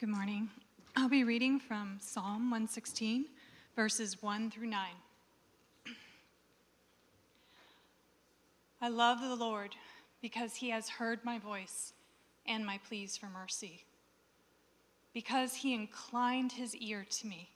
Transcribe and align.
Good 0.00 0.08
morning. 0.08 0.48
I'll 0.96 1.10
be 1.10 1.24
reading 1.24 1.60
from 1.60 1.98
Psalm 2.00 2.50
116, 2.50 3.26
verses 3.76 4.22
1 4.22 4.50
through 4.50 4.68
9. 4.68 4.80
I 8.80 8.88
love 8.88 9.20
the 9.20 9.36
Lord 9.36 9.76
because 10.22 10.54
he 10.54 10.70
has 10.70 10.88
heard 10.88 11.22
my 11.22 11.38
voice 11.38 11.92
and 12.46 12.64
my 12.64 12.80
pleas 12.88 13.18
for 13.18 13.26
mercy. 13.26 13.84
Because 15.12 15.52
he 15.52 15.74
inclined 15.74 16.52
his 16.52 16.74
ear 16.76 17.04
to 17.18 17.26
me, 17.26 17.50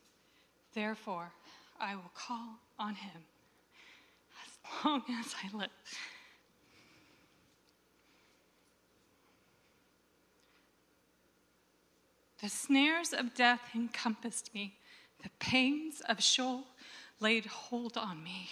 therefore 0.74 1.32
I 1.80 1.95
will 1.95 2.12
call 2.14 2.58
on 2.79 2.95
him 2.95 3.22
as 4.45 4.84
long 4.84 5.02
as 5.19 5.34
I 5.42 5.56
live. 5.56 5.70
The 12.45 12.51
snares 12.51 13.15
of 13.15 13.33
death 13.33 13.71
encompassed 13.75 14.55
me, 14.55 14.77
the 15.23 15.30
pains 15.39 16.03
of 16.11 16.23
Sheol 16.23 16.65
laid 17.19 17.47
hold 17.47 17.97
on 17.97 18.23
me. 18.23 18.51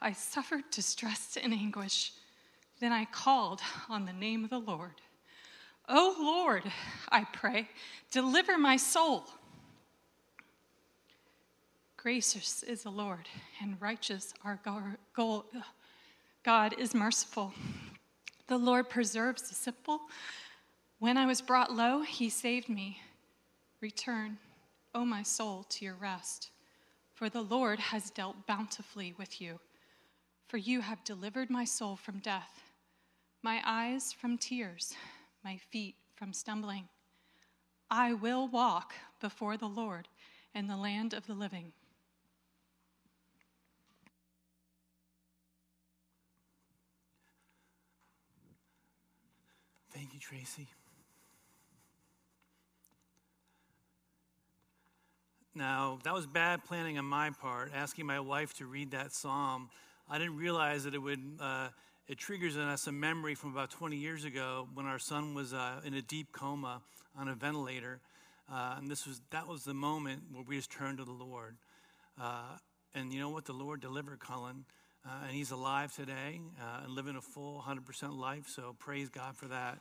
I 0.00 0.12
suffered 0.12 0.70
distress 0.70 1.36
and 1.42 1.52
anguish. 1.52 2.12
Then 2.78 2.92
I 2.92 3.06
called 3.06 3.60
on 3.88 4.04
the 4.04 4.12
name 4.12 4.44
of 4.44 4.50
the 4.50 4.60
Lord. 4.60 5.00
O 5.88 6.14
oh 6.16 6.24
Lord, 6.24 6.62
I 7.08 7.24
pray, 7.24 7.68
deliver 8.12 8.56
my 8.56 8.76
soul. 8.76 9.24
Gracious 11.96 12.62
is 12.62 12.84
the 12.84 12.90
Lord, 12.90 13.28
and 13.60 13.82
righteous 13.82 14.32
our. 14.44 14.60
God 16.44 16.74
is 16.78 16.94
merciful. 16.94 17.52
The 18.46 18.58
Lord 18.58 18.88
preserves 18.88 19.48
the 19.48 19.56
simple. 19.56 20.02
When 21.00 21.16
I 21.16 21.26
was 21.26 21.40
brought 21.40 21.74
low, 21.74 22.02
he 22.02 22.30
saved 22.30 22.68
me. 22.68 23.00
Return, 23.80 24.38
O 24.94 25.04
my 25.04 25.22
soul, 25.22 25.64
to 25.70 25.84
your 25.84 25.94
rest, 25.94 26.50
for 27.14 27.28
the 27.28 27.42
Lord 27.42 27.78
has 27.78 28.10
dealt 28.10 28.46
bountifully 28.46 29.14
with 29.16 29.40
you. 29.40 29.60
For 30.48 30.56
you 30.56 30.80
have 30.80 31.04
delivered 31.04 31.50
my 31.50 31.64
soul 31.64 31.96
from 31.96 32.18
death, 32.18 32.62
my 33.42 33.62
eyes 33.64 34.12
from 34.12 34.38
tears, 34.38 34.94
my 35.44 35.58
feet 35.70 35.94
from 36.16 36.32
stumbling. 36.32 36.88
I 37.90 38.14
will 38.14 38.48
walk 38.48 38.94
before 39.20 39.56
the 39.56 39.68
Lord 39.68 40.08
in 40.54 40.66
the 40.66 40.76
land 40.76 41.14
of 41.14 41.26
the 41.26 41.34
living. 41.34 41.72
Thank 49.92 50.14
you, 50.14 50.20
Tracy. 50.20 50.68
Now, 55.58 55.98
that 56.04 56.14
was 56.14 56.24
bad 56.24 56.64
planning 56.64 56.98
on 56.98 57.04
my 57.04 57.30
part, 57.30 57.72
asking 57.74 58.06
my 58.06 58.20
wife 58.20 58.54
to 58.58 58.66
read 58.66 58.92
that 58.92 59.12
psalm. 59.12 59.70
I 60.08 60.16
didn't 60.16 60.36
realize 60.36 60.84
that 60.84 60.94
it 60.94 61.00
would, 61.00 61.20
uh, 61.40 61.70
it 62.06 62.16
triggers 62.16 62.54
in 62.54 62.62
us 62.62 62.86
a 62.86 62.92
memory 62.92 63.34
from 63.34 63.50
about 63.50 63.72
20 63.72 63.96
years 63.96 64.24
ago 64.24 64.68
when 64.74 64.86
our 64.86 65.00
son 65.00 65.34
was 65.34 65.52
uh, 65.52 65.80
in 65.84 65.94
a 65.94 66.02
deep 66.02 66.30
coma 66.30 66.80
on 67.18 67.26
a 67.26 67.34
ventilator. 67.34 67.98
Uh, 68.48 68.76
and 68.78 68.88
this 68.88 69.04
was, 69.04 69.20
that 69.32 69.48
was 69.48 69.64
the 69.64 69.74
moment 69.74 70.22
where 70.32 70.44
we 70.46 70.54
just 70.54 70.70
turned 70.70 70.98
to 70.98 71.04
the 71.04 71.10
Lord. 71.10 71.56
Uh, 72.20 72.56
and 72.94 73.12
you 73.12 73.18
know 73.18 73.30
what? 73.30 73.44
The 73.44 73.52
Lord 73.52 73.80
delivered 73.80 74.20
Cullen. 74.20 74.64
Uh, 75.04 75.24
and 75.26 75.32
he's 75.32 75.50
alive 75.50 75.92
today 75.92 76.38
uh, 76.60 76.84
and 76.84 76.92
living 76.92 77.16
a 77.16 77.20
full 77.20 77.64
100% 77.66 78.16
life. 78.16 78.46
So 78.46 78.76
praise 78.78 79.08
God 79.08 79.36
for 79.36 79.46
that. 79.46 79.80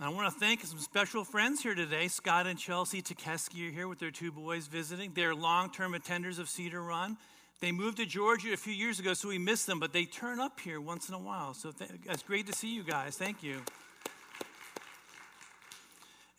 I 0.00 0.10
want 0.10 0.32
to 0.32 0.38
thank 0.38 0.64
some 0.64 0.78
special 0.78 1.24
friends 1.24 1.60
here 1.60 1.74
today. 1.74 2.06
Scott 2.06 2.46
and 2.46 2.56
Chelsea 2.56 3.02
Tekeski 3.02 3.68
are 3.68 3.72
here 3.72 3.88
with 3.88 3.98
their 3.98 4.12
two 4.12 4.30
boys 4.30 4.68
visiting. 4.68 5.10
They're 5.12 5.34
long 5.34 5.72
term 5.72 5.92
attenders 5.92 6.38
of 6.38 6.48
Cedar 6.48 6.80
Run. 6.80 7.16
They 7.60 7.72
moved 7.72 7.96
to 7.96 8.06
Georgia 8.06 8.52
a 8.52 8.56
few 8.56 8.72
years 8.72 9.00
ago, 9.00 9.12
so 9.12 9.26
we 9.26 9.38
missed 9.38 9.66
them, 9.66 9.80
but 9.80 9.92
they 9.92 10.04
turn 10.04 10.38
up 10.38 10.60
here 10.60 10.80
once 10.80 11.08
in 11.08 11.16
a 11.16 11.18
while. 11.18 11.52
So 11.52 11.72
th- 11.72 11.90
it's 12.04 12.22
great 12.22 12.46
to 12.46 12.52
see 12.52 12.72
you 12.72 12.84
guys. 12.84 13.16
Thank 13.16 13.42
you. 13.42 13.60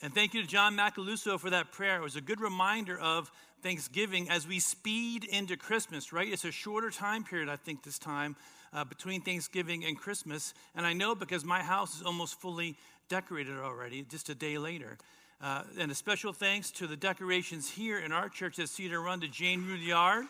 And 0.01 0.15
thank 0.15 0.33
you 0.33 0.41
to 0.41 0.47
John 0.47 0.77
Macaluso 0.77 1.37
for 1.37 1.49
that 1.49 1.73
prayer. 1.73 1.97
It 1.97 2.03
was 2.03 2.15
a 2.15 2.21
good 2.21 2.39
reminder 2.39 2.97
of 2.97 3.29
Thanksgiving 3.61 4.29
as 4.29 4.47
we 4.47 4.61
speed 4.61 5.25
into 5.25 5.57
Christmas, 5.57 6.13
right? 6.13 6.31
It's 6.31 6.45
a 6.45 6.51
shorter 6.51 6.91
time 6.91 7.25
period, 7.25 7.49
I 7.49 7.57
think, 7.57 7.83
this 7.83 7.99
time 7.99 8.37
uh, 8.71 8.85
between 8.85 9.19
Thanksgiving 9.19 9.83
and 9.83 9.97
Christmas. 9.97 10.53
And 10.77 10.85
I 10.85 10.93
know 10.93 11.13
because 11.13 11.43
my 11.43 11.61
house 11.61 11.97
is 11.97 12.03
almost 12.03 12.39
fully 12.39 12.77
decorated 13.09 13.57
already, 13.57 14.03
just 14.03 14.29
a 14.29 14.35
day 14.35 14.57
later. 14.57 14.97
Uh, 15.41 15.63
and 15.77 15.91
a 15.91 15.95
special 15.95 16.31
thanks 16.31 16.69
to 16.69 16.87
the 16.87 16.95
decorations 16.95 17.69
here 17.69 17.99
in 17.99 18.11
our 18.11 18.29
church 18.29 18.59
at 18.59 18.69
Cedar 18.69 19.01
Run 19.01 19.19
to 19.21 19.27
Jane 19.27 19.65
Rouillard. 19.65 20.25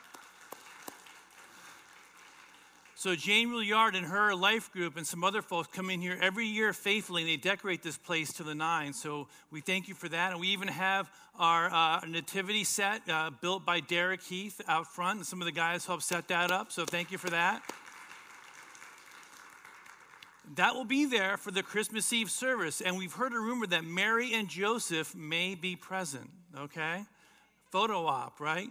So 2.96 3.16
Jane 3.16 3.50
Rouillard 3.50 3.96
and 3.96 4.06
her 4.06 4.36
life 4.36 4.72
group 4.72 4.98
and 4.98 5.08
some 5.08 5.24
other 5.24 5.42
folks 5.42 5.70
come 5.72 5.90
in 5.90 6.02
here 6.02 6.18
every 6.22 6.46
year 6.46 6.74
faithfully, 6.74 7.22
and 7.22 7.30
they 7.30 7.38
decorate 7.38 7.82
this 7.82 7.98
place 7.98 8.34
to 8.34 8.44
the 8.44 8.54
nine. 8.54 8.94
So 8.94 9.28
we 9.52 9.62
thank 9.62 9.88
you 9.88 9.96
for 9.96 10.10
that. 10.10 10.32
And 10.32 10.42
we 10.42 10.50
even 10.50 10.68
have 10.68 11.10
our 11.38 11.74
uh, 11.74 12.02
nativity 12.08 12.64
set 12.64 13.02
uh, 13.10 13.32
built 13.42 13.66
by 13.66 13.80
Derek 13.80 14.22
Heath 14.22 14.62
out 14.68 14.86
front, 14.88 15.20
and 15.20 15.26
some 15.26 15.42
of 15.42 15.46
the 15.46 15.52
guys 15.52 15.86
helped 15.86 16.04
set 16.04 16.28
that 16.28 16.52
up. 16.52 16.72
So 16.72 16.86
thank 16.86 17.12
you 17.12 17.18
for 17.18 17.30
that 17.30 17.64
that 20.56 20.76
will 20.76 20.86
be 20.86 21.06
there 21.06 21.38
for 21.38 21.52
the 21.52 21.64
Christmas 21.64 22.12
Eve 22.12 22.32
service. 22.32 22.82
And 22.82 22.98
we've 22.98 23.14
heard 23.14 23.34
a 23.34 23.40
rumor 23.40 23.68
that 23.68 23.84
Mary 23.84 24.34
and 24.34 24.48
Joseph 24.48 25.16
may 25.16 25.56
be 25.56 25.76
present, 25.76 26.30
okay? 26.58 27.06
Photo 27.72 28.06
op, 28.06 28.40
right? 28.40 28.70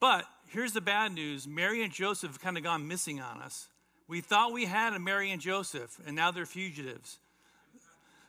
But 0.00 0.24
here's 0.48 0.72
the 0.72 0.80
bad 0.80 1.12
news 1.12 1.46
Mary 1.46 1.82
and 1.82 1.92
Joseph 1.92 2.32
have 2.32 2.40
kind 2.40 2.56
of 2.56 2.62
gone 2.62 2.88
missing 2.88 3.20
on 3.20 3.40
us. 3.40 3.68
We 4.08 4.20
thought 4.20 4.52
we 4.52 4.66
had 4.66 4.92
a 4.92 4.98
Mary 4.98 5.30
and 5.30 5.40
Joseph, 5.40 5.98
and 6.06 6.16
now 6.16 6.30
they're 6.30 6.44
fugitives. 6.44 7.18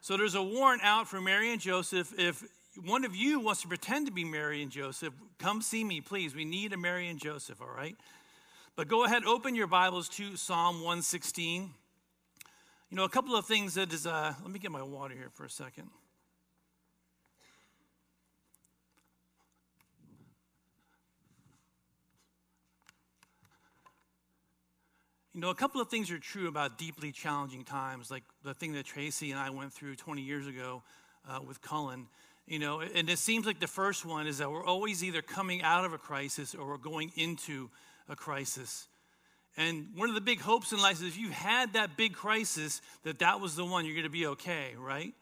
So 0.02 0.18
there's 0.18 0.36
a 0.36 0.44
warrant 0.44 0.84
out 0.84 1.08
for 1.08 1.20
Mary 1.20 1.52
and 1.52 1.60
Joseph. 1.60 2.14
If 2.18 2.44
one 2.86 3.06
of 3.06 3.16
you 3.16 3.40
wants 3.40 3.62
to 3.62 3.68
pretend 3.68 4.06
to 4.06 4.12
be 4.12 4.24
Mary 4.24 4.62
and 4.62 4.72
Joseph, 4.72 5.14
come 5.40 5.62
see 5.62 5.84
me, 5.84 6.02
please. 6.02 6.36
We 6.36 6.46
need 6.46 6.74
a 6.74 6.78
Mary 6.78 7.08
and 7.08 7.20
Joseph, 7.20 7.62
all 7.62 7.74
right? 7.76 7.96
But 8.76 8.88
go 8.88 9.06
ahead, 9.06 9.24
open 9.26 9.56
your 9.56 9.68
Bibles 9.68 10.10
to 10.10 10.36
Psalm 10.36 10.78
116. 10.78 11.72
You 12.94 12.98
know, 12.98 13.06
a 13.06 13.10
couple 13.10 13.36
of 13.36 13.48
things 13.48 13.74
that 13.74 13.92
is, 13.92 14.06
uh, 14.06 14.36
let 14.44 14.52
me 14.52 14.60
get 14.60 14.70
my 14.70 14.84
water 14.84 15.16
here 15.16 15.32
for 15.34 15.46
a 15.46 15.50
second. 15.50 15.90
You 25.34 25.42
know, 25.42 25.50
a 25.50 25.56
couple 25.56 25.82
of 25.82 25.90
things 25.90 26.12
are 26.12 26.20
true 26.20 26.48
about 26.48 26.78
deeply 26.78 27.12
challenging 27.12 27.64
times, 27.64 28.12
like 28.12 28.22
the 28.44 28.54
thing 28.54 28.74
that 28.74 28.86
Tracy 28.86 29.32
and 29.32 29.40
I 29.40 29.50
went 29.50 29.74
through 29.74 29.96
20 29.96 30.22
years 30.22 30.46
ago 30.46 30.84
uh, 31.28 31.40
with 31.44 31.64
Cullen. 31.64 32.06
You 32.46 32.60
know, 32.60 32.82
and 32.82 33.10
it 33.10 33.18
seems 33.18 33.48
like 33.48 33.60
the 33.60 33.66
first 33.66 34.06
one 34.06 34.28
is 34.28 34.38
that 34.38 34.52
we're 34.52 34.64
always 34.64 35.04
either 35.04 35.24
coming 35.24 35.64
out 35.64 35.84
of 35.84 35.94
a 35.94 35.98
crisis 35.98 36.54
or 36.54 36.68
we're 36.68 36.78
going 36.78 37.12
into 37.16 37.72
a 38.08 38.16
crisis. 38.16 38.88
And 39.56 39.90
one 39.96 40.10
of 40.10 40.16
the 40.16 40.22
big 40.22 40.42
hopes 40.42 40.72
in 40.72 40.80
life 40.80 40.96
is 40.96 41.04
if 41.04 41.18
you 41.18 41.30
had 41.30 41.74
that 41.74 41.96
big 41.96 42.14
crisis, 42.14 42.82
that 43.04 43.20
that 43.20 43.40
was 43.40 43.56
the 43.56 43.64
one, 43.64 43.86
you're 43.86 43.94
going 43.94 44.04
to 44.04 44.10
be 44.10 44.28
okay, 44.28 44.72
right? 44.78 45.14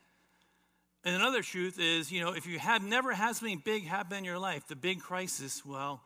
And 1.03 1.15
another 1.15 1.41
truth 1.41 1.79
is, 1.79 2.11
you 2.11 2.21
know, 2.21 2.31
if 2.31 2.45
you 2.45 2.59
have 2.59 2.83
never 2.83 3.11
had 3.11 3.35
something 3.35 3.61
big 3.63 3.85
happen 3.85 4.19
in 4.19 4.23
your 4.23 4.39
life, 4.39 4.67
the 4.67 4.75
big 4.75 5.01
crisis, 5.01 5.65
well, 5.65 6.01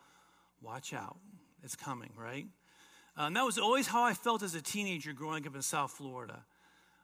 watch 0.61 0.93
out. 0.93 1.17
It's 1.63 1.75
coming, 1.75 2.11
right? 2.17 2.45
Uh, 3.17 3.23
and 3.23 3.35
that 3.35 3.45
was 3.45 3.57
always 3.57 3.87
how 3.87 4.03
I 4.03 4.13
felt 4.13 4.41
as 4.41 4.55
a 4.55 4.61
teenager 4.61 5.13
growing 5.13 5.45
up 5.45 5.55
in 5.55 5.61
South 5.61 5.91
Florida. 5.91 6.43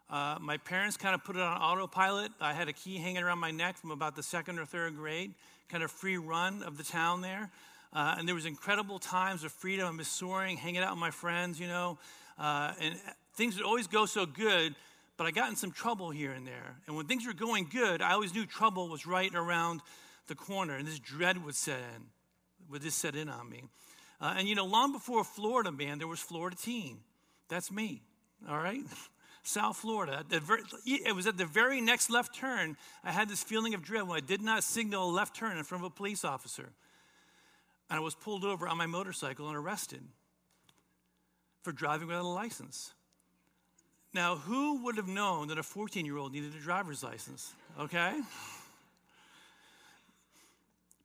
Uh, 0.10 0.38
my 0.42 0.58
parents 0.58 0.98
kind 0.98 1.16
of 1.16 1.24
put 1.24 1.36
it 1.36 1.42
on 1.42 1.62
autopilot. 1.62 2.32
I 2.42 2.54
had 2.54 2.68
a 2.68 2.74
key 2.74 2.98
hanging 2.98 3.24
around 3.24 3.40
my 3.40 3.52
neck 3.52 3.78
from 3.78 3.92
about 3.92 4.16
the 4.16 4.24
second 4.24 4.60
or 4.60 4.66
third 4.66 4.96
grade, 4.96 5.34
kind 5.70 5.84
of 5.84 5.92
free 5.92 6.18
run 6.18 6.64
of 6.64 6.78
the 6.78 6.84
town 6.84 7.22
there. 7.22 7.50
Uh, 7.94 8.16
and 8.18 8.28
there 8.28 8.36
was 8.36 8.46
incredible 8.46 9.00
times 9.00 9.44
of 9.44 9.52
freedom. 9.52 10.00
I 10.00 10.04
soaring, 10.04 10.58
hanging 10.58 10.82
out 10.82 10.92
with 10.92 11.00
my 11.00 11.12
friends, 11.12 11.60
you 11.60 11.68
know. 11.68 11.98
Uh, 12.40 12.74
and 12.80 12.96
things 13.36 13.58
would 13.58 13.66
always 13.66 13.88
go 13.88 14.06
so 14.06 14.26
good, 14.26 14.76
but 15.18 15.28
I 15.28 15.32
got 15.32 15.50
in 15.50 15.56
some 15.56 15.72
trouble 15.72 16.10
here 16.10 16.32
and 16.32 16.48
there. 16.48 16.78
And 16.88 16.96
when 16.96 17.06
things 17.06 17.28
were 17.28 17.34
going 17.34 17.68
good, 17.70 18.02
I 18.02 18.14
always 18.14 18.34
knew 18.34 18.46
trouble 18.46 18.88
was 18.88 19.06
right 19.06 19.34
around 19.36 19.82
the 20.28 20.36
corner, 20.36 20.76
and 20.76 20.88
this 20.88 21.00
dread 21.00 21.44
would 21.44 21.56
set 21.56 21.80
in, 21.96 22.04
would 22.70 22.82
just 22.82 23.00
set 23.00 23.16
in 23.16 23.28
on 23.28 23.50
me. 23.50 23.64
Uh, 24.22 24.36
and 24.38 24.48
you 24.48 24.56
know, 24.56 24.66
long 24.66 24.94
before 24.94 25.24
Florida, 25.24 25.72
man, 25.72 25.98
there 25.98 26.08
was 26.08 26.20
Florida 26.20 26.56
Teen. 26.56 27.00
That's 27.50 27.72
me, 27.72 28.04
all 28.50 28.58
right? 28.58 28.84
South 29.44 29.78
Florida. 29.78 30.24
It 30.86 31.16
was 31.16 31.26
at 31.26 31.38
the 31.38 31.48
very 31.48 31.82
next 31.82 32.10
left 32.10 32.36
turn, 32.36 32.78
I 33.04 33.12
had 33.12 33.28
this 33.28 33.44
feeling 33.44 33.74
of 33.74 33.82
dread 33.82 34.08
when 34.08 34.16
I 34.16 34.26
did 34.26 34.42
not 34.42 34.64
signal 34.64 35.10
a 35.10 35.12
left 35.12 35.36
turn 35.36 35.58
in 35.58 35.64
front 35.64 35.84
of 35.84 35.92
a 35.92 35.94
police 35.94 36.24
officer 36.24 36.70
and 37.92 37.98
I 37.98 38.00
was 38.00 38.16
pulled 38.16 38.46
over 38.46 38.70
on 38.70 38.78
my 38.78 38.86
motorcycle 38.86 39.50
and 39.50 39.58
arrested 39.58 40.02
for 41.62 41.74
driving 41.74 42.08
without 42.08 42.24
a 42.24 42.28
license. 42.28 42.94
Now, 44.14 44.38
who 44.38 44.86
would 44.86 44.96
have 44.96 45.10
known 45.10 45.50
that 45.50 45.58
a 45.58 45.64
14 45.64 46.06
year 46.06 46.16
old 46.16 46.32
needed 46.32 46.56
a 46.56 46.60
driver's 46.60 47.04
license? 47.04 47.52
Okay? 47.78 48.14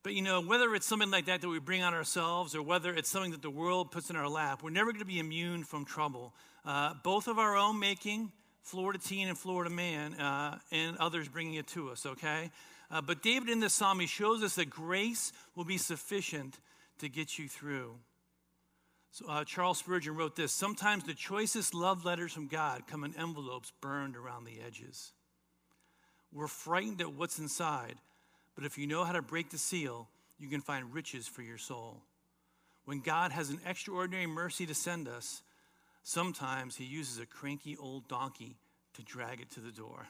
But 0.01 0.13
you 0.13 0.21
know, 0.21 0.41
whether 0.41 0.73
it's 0.75 0.85
something 0.85 1.11
like 1.11 1.25
that 1.25 1.41
that 1.41 1.49
we 1.49 1.59
bring 1.59 1.83
on 1.83 1.93
ourselves 1.93 2.55
or 2.55 2.61
whether 2.61 2.93
it's 2.93 3.09
something 3.09 3.31
that 3.31 3.41
the 3.41 3.49
world 3.49 3.91
puts 3.91 4.09
in 4.09 4.15
our 4.15 4.29
lap, 4.29 4.63
we're 4.63 4.69
never 4.69 4.93
going 4.93 5.01
to 5.01 5.05
be 5.05 5.19
immune 5.19 5.65
from 5.65 5.83
trouble. 5.83 6.33
Uh, 6.63 6.93
both 7.03 7.27
of 7.27 7.37
our 7.37 7.57
own 7.57 7.77
making, 7.77 8.31
Florida 8.61 8.97
teen 8.97 9.27
and 9.27 9.37
Florida 9.37 9.69
man, 9.69 10.13
uh, 10.13 10.57
and 10.71 10.95
others 10.97 11.27
bringing 11.27 11.55
it 11.55 11.67
to 11.67 11.89
us, 11.89 12.05
okay? 12.05 12.49
Uh, 12.89 13.01
but 13.01 13.21
David 13.21 13.49
in 13.49 13.59
this 13.59 13.73
psalm, 13.73 13.99
he 13.99 14.07
shows 14.07 14.41
us 14.41 14.55
that 14.55 14.69
grace 14.69 15.33
will 15.53 15.65
be 15.65 15.77
sufficient 15.77 16.57
to 16.99 17.09
get 17.09 17.37
you 17.37 17.47
through. 17.47 17.95
So, 19.11 19.25
uh, 19.27 19.43
Charles 19.45 19.79
Spurgeon 19.79 20.15
wrote 20.15 20.35
this 20.35 20.51
Sometimes 20.51 21.03
the 21.03 21.13
choicest 21.13 21.73
love 21.73 22.05
letters 22.05 22.33
from 22.33 22.47
God 22.47 22.83
come 22.87 23.03
in 23.03 23.15
envelopes 23.15 23.71
burned 23.81 24.15
around 24.15 24.45
the 24.45 24.59
edges. 24.65 25.11
We're 26.31 26.47
frightened 26.47 27.01
at 27.01 27.13
what's 27.13 27.39
inside, 27.39 27.95
but 28.55 28.65
if 28.65 28.77
you 28.77 28.85
know 28.85 29.03
how 29.03 29.13
to 29.13 29.21
break 29.21 29.49
the 29.49 29.57
seal, 29.57 30.07
you 30.37 30.49
can 30.49 30.61
find 30.61 30.93
riches 30.93 31.27
for 31.27 31.41
your 31.41 31.57
soul. 31.57 32.01
When 32.85 32.99
God 32.99 33.31
has 33.31 33.49
an 33.49 33.59
extraordinary 33.65 34.27
mercy 34.27 34.65
to 34.65 34.73
send 34.73 35.07
us, 35.07 35.41
sometimes 36.03 36.75
he 36.75 36.85
uses 36.85 37.19
a 37.19 37.25
cranky 37.25 37.75
old 37.77 38.07
donkey 38.07 38.57
to 38.93 39.03
drag 39.03 39.41
it 39.41 39.49
to 39.51 39.59
the 39.59 39.71
door. 39.71 40.07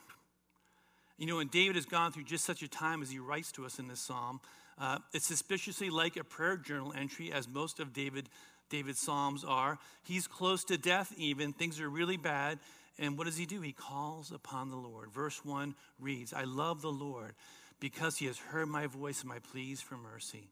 You 1.16 1.26
know, 1.26 1.40
and 1.40 1.50
David 1.50 1.74
has 1.74 1.86
gone 1.86 2.12
through 2.12 2.24
just 2.24 2.44
such 2.44 2.62
a 2.62 2.68
time 2.68 3.02
as 3.02 3.10
he 3.10 3.18
writes 3.18 3.50
to 3.52 3.66
us 3.66 3.78
in 3.78 3.88
this 3.88 4.00
psalm. 4.00 4.40
Uh, 4.78 4.98
it's 5.12 5.26
suspiciously 5.26 5.90
like 5.90 6.16
a 6.16 6.24
prayer 6.24 6.56
journal 6.56 6.92
entry, 6.96 7.32
as 7.32 7.48
most 7.48 7.80
of 7.80 7.92
David, 7.92 8.28
David's 8.70 9.00
psalms 9.00 9.44
are. 9.44 9.78
He's 10.02 10.26
close 10.26 10.64
to 10.64 10.78
death, 10.78 11.12
even. 11.16 11.52
Things 11.52 11.80
are 11.80 11.88
really 11.88 12.16
bad. 12.16 12.58
And 12.98 13.16
what 13.16 13.24
does 13.24 13.36
he 13.36 13.46
do? 13.46 13.60
He 13.60 13.72
calls 13.72 14.32
upon 14.32 14.70
the 14.70 14.76
Lord. 14.76 15.12
Verse 15.12 15.44
1 15.44 15.74
reads 16.00 16.32
I 16.32 16.44
love 16.44 16.82
the 16.82 16.92
Lord 16.92 17.34
because 17.80 18.18
he 18.18 18.26
has 18.26 18.38
heard 18.38 18.68
my 18.68 18.86
voice 18.86 19.20
and 19.20 19.28
my 19.28 19.38
pleas 19.38 19.80
for 19.80 19.96
mercy. 19.96 20.50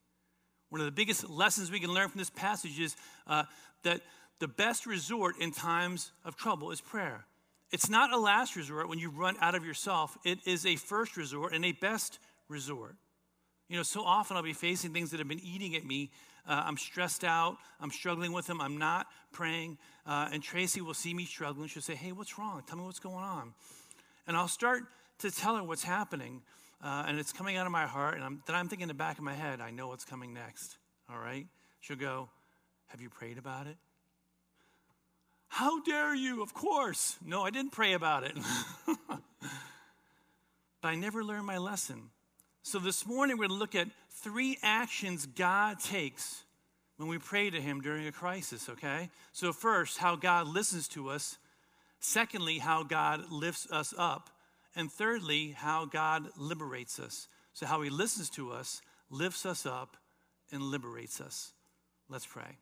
One 0.69 0.81
of 0.81 0.85
the 0.85 0.93
biggest 0.93 1.29
lessons 1.29 1.71
we 1.71 1.81
can 1.81 1.93
learn 1.93 2.09
from 2.09 2.19
this 2.19 2.31
passage 2.31 2.79
is 2.79 2.97
uh, 3.27 3.45
that 3.83 4.01
the 4.39 4.49
best 4.49 4.87
resort 4.87 5.37
in 5.41 5.53
times 5.53 6.13
of 6.25 6.37
trouble 6.37 6.71
is 6.71 6.81
prayer. 6.81 7.27
It's 7.73 7.89
not 7.89 8.13
a 8.13 8.19
last 8.19 8.55
resort 8.57 8.89
when 8.89 8.99
you 8.99 9.11
run 9.11 9.37
out 9.41 9.55
of 9.55 9.65
yourself, 9.65 10.17
it 10.25 10.39
is 10.47 10.67
a 10.67 10.77
first 10.77 11.17
resort 11.17 11.53
and 11.53 11.65
a 11.65 11.73
best 11.73 12.19
resort. 12.49 12.97
You 13.69 13.77
know, 13.77 13.83
so 13.83 14.03
often 14.03 14.37
I'll 14.37 14.43
be 14.43 14.53
facing 14.53 14.93
things 14.93 15.11
that 15.11 15.19
have 15.19 15.29
been 15.29 15.41
eating 15.41 15.75
at 15.75 15.85
me. 15.85 16.11
Uh, 16.49 16.63
I'm 16.65 16.77
stressed 16.77 17.25
out. 17.25 17.57
I'm 17.81 17.91
struggling 17.91 18.33
with 18.33 18.47
them. 18.47 18.61
I'm 18.61 18.79
not 18.79 19.07
praying. 19.33 19.79
Uh, 20.07 20.29
and 20.33 20.43
Tracy 20.43 20.81
will 20.81 20.95
see 20.95 21.13
me 21.13 21.25
struggling. 21.25 21.69
She'll 21.69 21.83
say, 21.83 21.97
Hey, 21.97 22.13
what's 22.13 22.39
wrong? 22.39 22.63
Tell 22.67 22.79
me 22.79 22.85
what's 22.85 23.01
going 23.01 23.17
on. 23.17 23.53
And 24.27 24.37
I'll 24.37 24.49
start 24.49 24.85
to 25.19 25.31
tell 25.31 25.57
her 25.57 25.65
what's 25.65 25.83
happening. 25.83 26.43
Uh, 26.83 27.05
and 27.09 27.19
it's 27.19 27.33
coming 27.33 27.57
out 27.57 27.67
of 27.67 27.73
my 27.73 27.87
heart. 27.87 28.15
And 28.15 28.25
I'm, 28.25 28.43
then 28.47 28.55
I'm 28.55 28.69
thinking 28.69 28.85
in 28.85 28.89
the 28.89 28.95
back 28.95 29.19
of 29.19 29.25
my 29.25 29.35
head, 29.35 29.61
I 29.61 29.71
know 29.71 29.89
what's 29.89 30.05
coming 30.05 30.33
next. 30.33 30.77
All 31.11 31.19
right? 31.19 31.47
She'll 31.81 31.97
go, 31.97 32.29
Have 32.89 33.01
you 33.01 33.11
prayed 33.11 33.39
about 33.39 33.67
it? 33.67 33.77
How 35.49 35.81
dare 35.81 36.15
you? 36.15 36.43
Of 36.43 36.55
course. 36.55 37.17
No, 37.25 37.43
I 37.43 37.51
didn't 37.51 37.73
pray 37.73 37.95
about 37.95 38.25
it. 38.25 38.37
but 39.09 39.21
I 40.85 40.95
never 40.95 41.25
learned 41.25 41.47
my 41.47 41.59
lesson. 41.59 42.11
So 42.67 42.81
this 42.81 43.07
morning 43.07 43.39
we're 43.39 43.47
going 43.47 43.57
to 43.57 43.63
look 43.63 43.77
at 43.77 43.87
three 44.11 44.59
actions 44.61 45.25
God 45.25 45.79
takes 45.79 46.43
when 46.97 47.09
we 47.09 47.17
pray 47.17 47.49
to 47.49 47.61
Him 47.61 47.81
during 47.81 48.09
a 48.09 48.13
crisis, 48.13 48.69
okay? 48.69 49.09
So, 49.31 49.53
first, 49.53 49.99
how 49.99 50.17
God 50.17 50.49
listens 50.49 50.89
to 50.89 51.09
us. 51.09 51.39
Secondly, 52.01 52.59
how 52.59 52.83
God 52.83 53.31
lifts 53.31 53.69
us 53.71 53.95
up. 53.97 54.31
And 54.75 54.91
thirdly, 54.91 55.53
how 55.53 55.85
God 55.85 56.27
liberates 56.37 56.99
us. 56.99 57.29
So, 57.55 57.67
how 57.67 57.83
He 57.83 57.89
listens 57.89 58.31
to 58.31 58.51
us, 58.51 58.83
lifts 59.11 59.47
us 59.47 59.65
up, 59.65 59.97
and 60.51 60.61
liberates 60.61 61.21
us. 61.21 61.53
Let's 62.09 62.27
pray. 62.27 62.59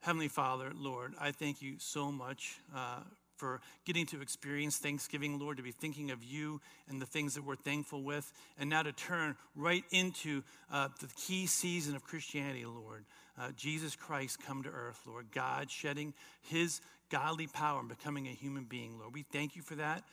Heavenly 0.00 0.26
Father, 0.26 0.72
Lord, 0.74 1.14
I 1.20 1.30
thank 1.30 1.62
you 1.62 1.76
so 1.78 2.10
much 2.10 2.58
uh, 2.74 3.02
for 3.42 3.60
getting 3.84 4.06
to 4.06 4.22
experience 4.22 4.78
Thanksgiving, 4.78 5.36
Lord, 5.40 5.56
to 5.56 5.64
be 5.64 5.72
thinking 5.72 6.12
of 6.12 6.22
you 6.22 6.60
and 6.88 7.02
the 7.02 7.06
things 7.06 7.34
that 7.34 7.44
we're 7.44 7.56
thankful 7.56 8.04
with, 8.04 8.32
and 8.56 8.70
now 8.70 8.84
to 8.84 8.92
turn 8.92 9.34
right 9.56 9.82
into 9.90 10.44
uh, 10.70 10.86
the 11.00 11.08
key 11.16 11.46
season 11.46 11.96
of 11.96 12.04
Christianity, 12.04 12.64
Lord. 12.64 13.04
Uh, 13.36 13.48
Jesus 13.56 13.96
Christ 13.96 14.38
come 14.46 14.62
to 14.62 14.68
earth, 14.68 15.00
Lord. 15.08 15.26
God 15.32 15.72
shedding 15.72 16.14
his 16.42 16.80
godly 17.10 17.48
power 17.48 17.80
and 17.80 17.88
becoming 17.88 18.28
a 18.28 18.30
human 18.30 18.62
being, 18.62 18.96
Lord. 18.96 19.12
We 19.12 19.24
thank 19.32 19.56
you 19.56 19.62
for 19.62 19.74
that. 19.74 20.04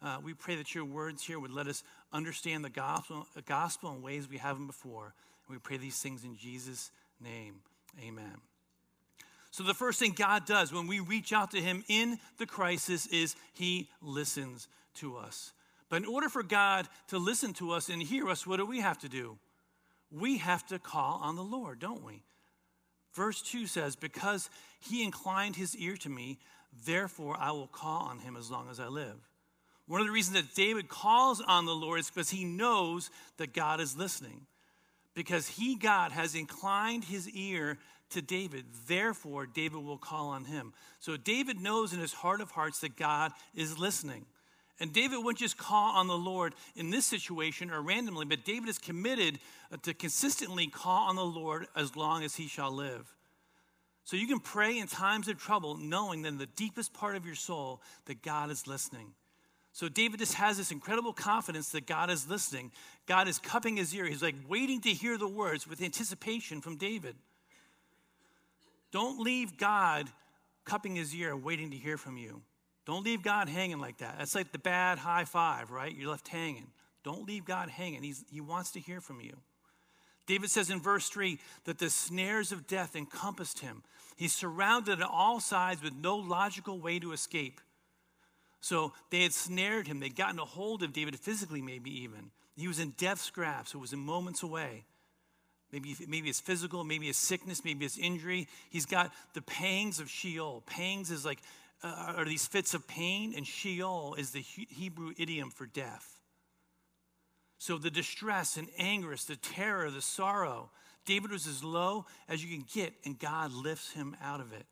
Uh, 0.00 0.18
we 0.22 0.32
pray 0.32 0.54
that 0.54 0.72
your 0.72 0.84
words 0.84 1.24
here 1.24 1.40
would 1.40 1.50
let 1.50 1.66
us 1.66 1.82
understand 2.12 2.64
the 2.64 2.70
gospel, 2.70 3.26
the 3.34 3.42
gospel 3.42 3.90
in 3.90 4.00
ways 4.00 4.28
we 4.30 4.38
haven't 4.38 4.68
before. 4.68 5.12
And 5.48 5.56
we 5.56 5.58
pray 5.58 5.76
these 5.76 5.98
things 5.98 6.22
in 6.22 6.36
Jesus' 6.36 6.92
name. 7.20 7.56
Amen. 8.00 8.36
So, 9.56 9.64
the 9.64 9.72
first 9.72 9.98
thing 9.98 10.12
God 10.12 10.44
does 10.44 10.70
when 10.70 10.86
we 10.86 11.00
reach 11.00 11.32
out 11.32 11.52
to 11.52 11.62
Him 11.62 11.82
in 11.88 12.18
the 12.36 12.44
crisis 12.44 13.06
is 13.06 13.36
He 13.54 13.88
listens 14.02 14.68
to 14.96 15.16
us. 15.16 15.54
But 15.88 16.02
in 16.02 16.04
order 16.04 16.28
for 16.28 16.42
God 16.42 16.86
to 17.08 17.16
listen 17.16 17.54
to 17.54 17.70
us 17.70 17.88
and 17.88 18.02
hear 18.02 18.28
us, 18.28 18.46
what 18.46 18.58
do 18.58 18.66
we 18.66 18.80
have 18.80 18.98
to 18.98 19.08
do? 19.08 19.38
We 20.10 20.36
have 20.36 20.66
to 20.66 20.78
call 20.78 21.20
on 21.22 21.36
the 21.36 21.42
Lord, 21.42 21.78
don't 21.78 22.04
we? 22.04 22.22
Verse 23.14 23.40
2 23.40 23.66
says, 23.66 23.96
Because 23.96 24.50
He 24.78 25.02
inclined 25.02 25.56
His 25.56 25.74
ear 25.74 25.96
to 25.96 26.10
me, 26.10 26.38
therefore 26.84 27.38
I 27.40 27.52
will 27.52 27.68
call 27.68 28.02
on 28.02 28.18
Him 28.18 28.36
as 28.36 28.50
long 28.50 28.68
as 28.70 28.78
I 28.78 28.88
live. 28.88 29.16
One 29.86 30.02
of 30.02 30.06
the 30.06 30.12
reasons 30.12 30.36
that 30.36 30.54
David 30.54 30.90
calls 30.90 31.40
on 31.40 31.64
the 31.64 31.72
Lord 31.72 32.00
is 32.00 32.10
because 32.10 32.28
he 32.28 32.44
knows 32.44 33.08
that 33.38 33.54
God 33.54 33.80
is 33.80 33.96
listening. 33.96 34.42
Because 35.14 35.48
he, 35.48 35.76
God, 35.76 36.12
has 36.12 36.34
inclined 36.34 37.04
his 37.04 37.26
ear 37.30 37.78
to 38.10 38.22
David. 38.22 38.64
Therefore, 38.86 39.46
David 39.46 39.82
will 39.82 39.98
call 39.98 40.28
on 40.28 40.44
him. 40.44 40.72
So 41.00 41.16
David 41.16 41.60
knows 41.60 41.92
in 41.92 42.00
his 42.00 42.12
heart 42.12 42.40
of 42.40 42.50
hearts 42.50 42.80
that 42.80 42.96
God 42.96 43.32
is 43.54 43.78
listening. 43.78 44.26
And 44.78 44.92
David 44.92 45.18
wouldn't 45.18 45.38
just 45.38 45.56
call 45.56 45.96
on 45.96 46.06
the 46.06 46.18
Lord 46.18 46.54
in 46.74 46.90
this 46.90 47.06
situation 47.06 47.70
or 47.70 47.80
randomly, 47.80 48.26
but 48.26 48.44
David 48.44 48.68
is 48.68 48.78
committed 48.78 49.38
uh, 49.72 49.78
to 49.82 49.94
consistently 49.94 50.66
call 50.66 51.08
on 51.08 51.16
the 51.16 51.24
Lord 51.24 51.66
as 51.74 51.96
long 51.96 52.24
as 52.24 52.36
he 52.36 52.46
shall 52.46 52.70
live. 52.70 53.14
So 54.04 54.16
you 54.16 54.26
can 54.26 54.38
pray 54.38 54.78
in 54.78 54.86
times 54.86 55.28
of 55.28 55.38
trouble, 55.38 55.76
knowing 55.76 56.22
that 56.22 56.28
in 56.28 56.38
the 56.38 56.46
deepest 56.46 56.92
part 56.92 57.16
of 57.16 57.26
your 57.26 57.34
soul 57.34 57.80
that 58.04 58.22
God 58.22 58.50
is 58.50 58.66
listening. 58.66 59.14
So 59.72 59.88
David 59.88 60.20
just 60.20 60.34
has 60.34 60.56
this 60.56 60.70
incredible 60.70 61.12
confidence 61.12 61.70
that 61.70 61.86
God 61.86 62.08
is 62.08 62.28
listening. 62.28 62.70
God 63.06 63.28
is 63.28 63.38
cupping 63.38 63.76
his 63.76 63.94
ear. 63.94 64.06
He's 64.06 64.22
like 64.22 64.36
waiting 64.48 64.80
to 64.82 64.90
hear 64.90 65.18
the 65.18 65.28
words 65.28 65.66
with 65.66 65.82
anticipation 65.82 66.60
from 66.60 66.76
David. 66.76 67.16
Don't 68.92 69.20
leave 69.20 69.56
God 69.56 70.08
cupping 70.66 70.96
his 70.96 71.14
ear, 71.14 71.32
and 71.32 71.42
waiting 71.42 71.70
to 71.70 71.76
hear 71.76 71.96
from 71.96 72.18
you. 72.18 72.42
Don't 72.84 73.04
leave 73.04 73.22
God 73.22 73.48
hanging 73.48 73.78
like 73.78 73.98
that. 73.98 74.16
That's 74.18 74.34
like 74.34 74.52
the 74.52 74.58
bad 74.58 74.98
high 74.98 75.24
five, 75.24 75.70
right? 75.70 75.96
You're 75.96 76.10
left 76.10 76.28
hanging. 76.28 76.66
Don't 77.02 77.26
leave 77.26 77.44
God 77.44 77.70
hanging. 77.70 78.02
He's, 78.02 78.24
he 78.30 78.40
wants 78.40 78.72
to 78.72 78.80
hear 78.80 79.00
from 79.00 79.20
you. 79.20 79.36
David 80.26 80.50
says 80.50 80.70
in 80.70 80.80
verse 80.80 81.08
3 81.08 81.38
that 81.64 81.78
the 81.78 81.88
snares 81.88 82.50
of 82.50 82.66
death 82.66 82.96
encompassed 82.96 83.60
him. 83.60 83.84
He's 84.16 84.34
surrounded 84.34 85.00
on 85.00 85.08
all 85.10 85.38
sides 85.38 85.82
with 85.82 85.94
no 85.94 86.16
logical 86.16 86.80
way 86.80 86.98
to 86.98 87.12
escape. 87.12 87.60
So 88.60 88.92
they 89.10 89.22
had 89.22 89.32
snared 89.32 89.86
him. 89.86 90.00
They'd 90.00 90.16
gotten 90.16 90.40
a 90.40 90.44
hold 90.44 90.82
of 90.82 90.92
David 90.92 91.16
physically, 91.16 91.62
maybe 91.62 91.90
even. 92.02 92.30
He 92.56 92.66
was 92.66 92.80
in 92.80 92.90
death's 92.90 93.30
grasp, 93.30 93.68
so 93.68 93.78
it 93.78 93.82
was 93.82 93.92
in 93.92 94.00
moments 94.00 94.42
away. 94.42 94.84
Maybe, 95.72 95.96
maybe 96.06 96.28
it's 96.28 96.40
physical, 96.40 96.84
maybe 96.84 97.08
it's 97.08 97.18
sickness, 97.18 97.64
maybe 97.64 97.84
it's 97.84 97.98
injury. 97.98 98.48
He's 98.70 98.86
got 98.86 99.12
the 99.34 99.42
pangs 99.42 99.98
of 99.98 100.08
Sheol. 100.08 100.62
Pangs 100.66 101.10
is 101.10 101.24
like, 101.24 101.40
uh, 101.82 102.14
are 102.16 102.24
these 102.24 102.46
fits 102.46 102.72
of 102.72 102.86
pain, 102.86 103.34
and 103.36 103.46
Sheol 103.46 104.14
is 104.14 104.30
the 104.30 104.40
Hebrew 104.40 105.12
idiom 105.18 105.50
for 105.50 105.66
death. 105.66 106.20
So 107.58 107.78
the 107.78 107.90
distress 107.90 108.56
and 108.56 108.68
anguish, 108.78 109.24
the 109.24 109.36
terror, 109.36 109.90
the 109.90 110.02
sorrow, 110.02 110.70
David 111.04 111.30
was 111.30 111.46
as 111.46 111.64
low 111.64 112.06
as 112.28 112.44
you 112.44 112.50
can 112.50 112.66
get, 112.72 112.92
and 113.04 113.18
God 113.18 113.52
lifts 113.52 113.92
him 113.92 114.16
out 114.22 114.40
of 114.40 114.52
it. 114.52 114.66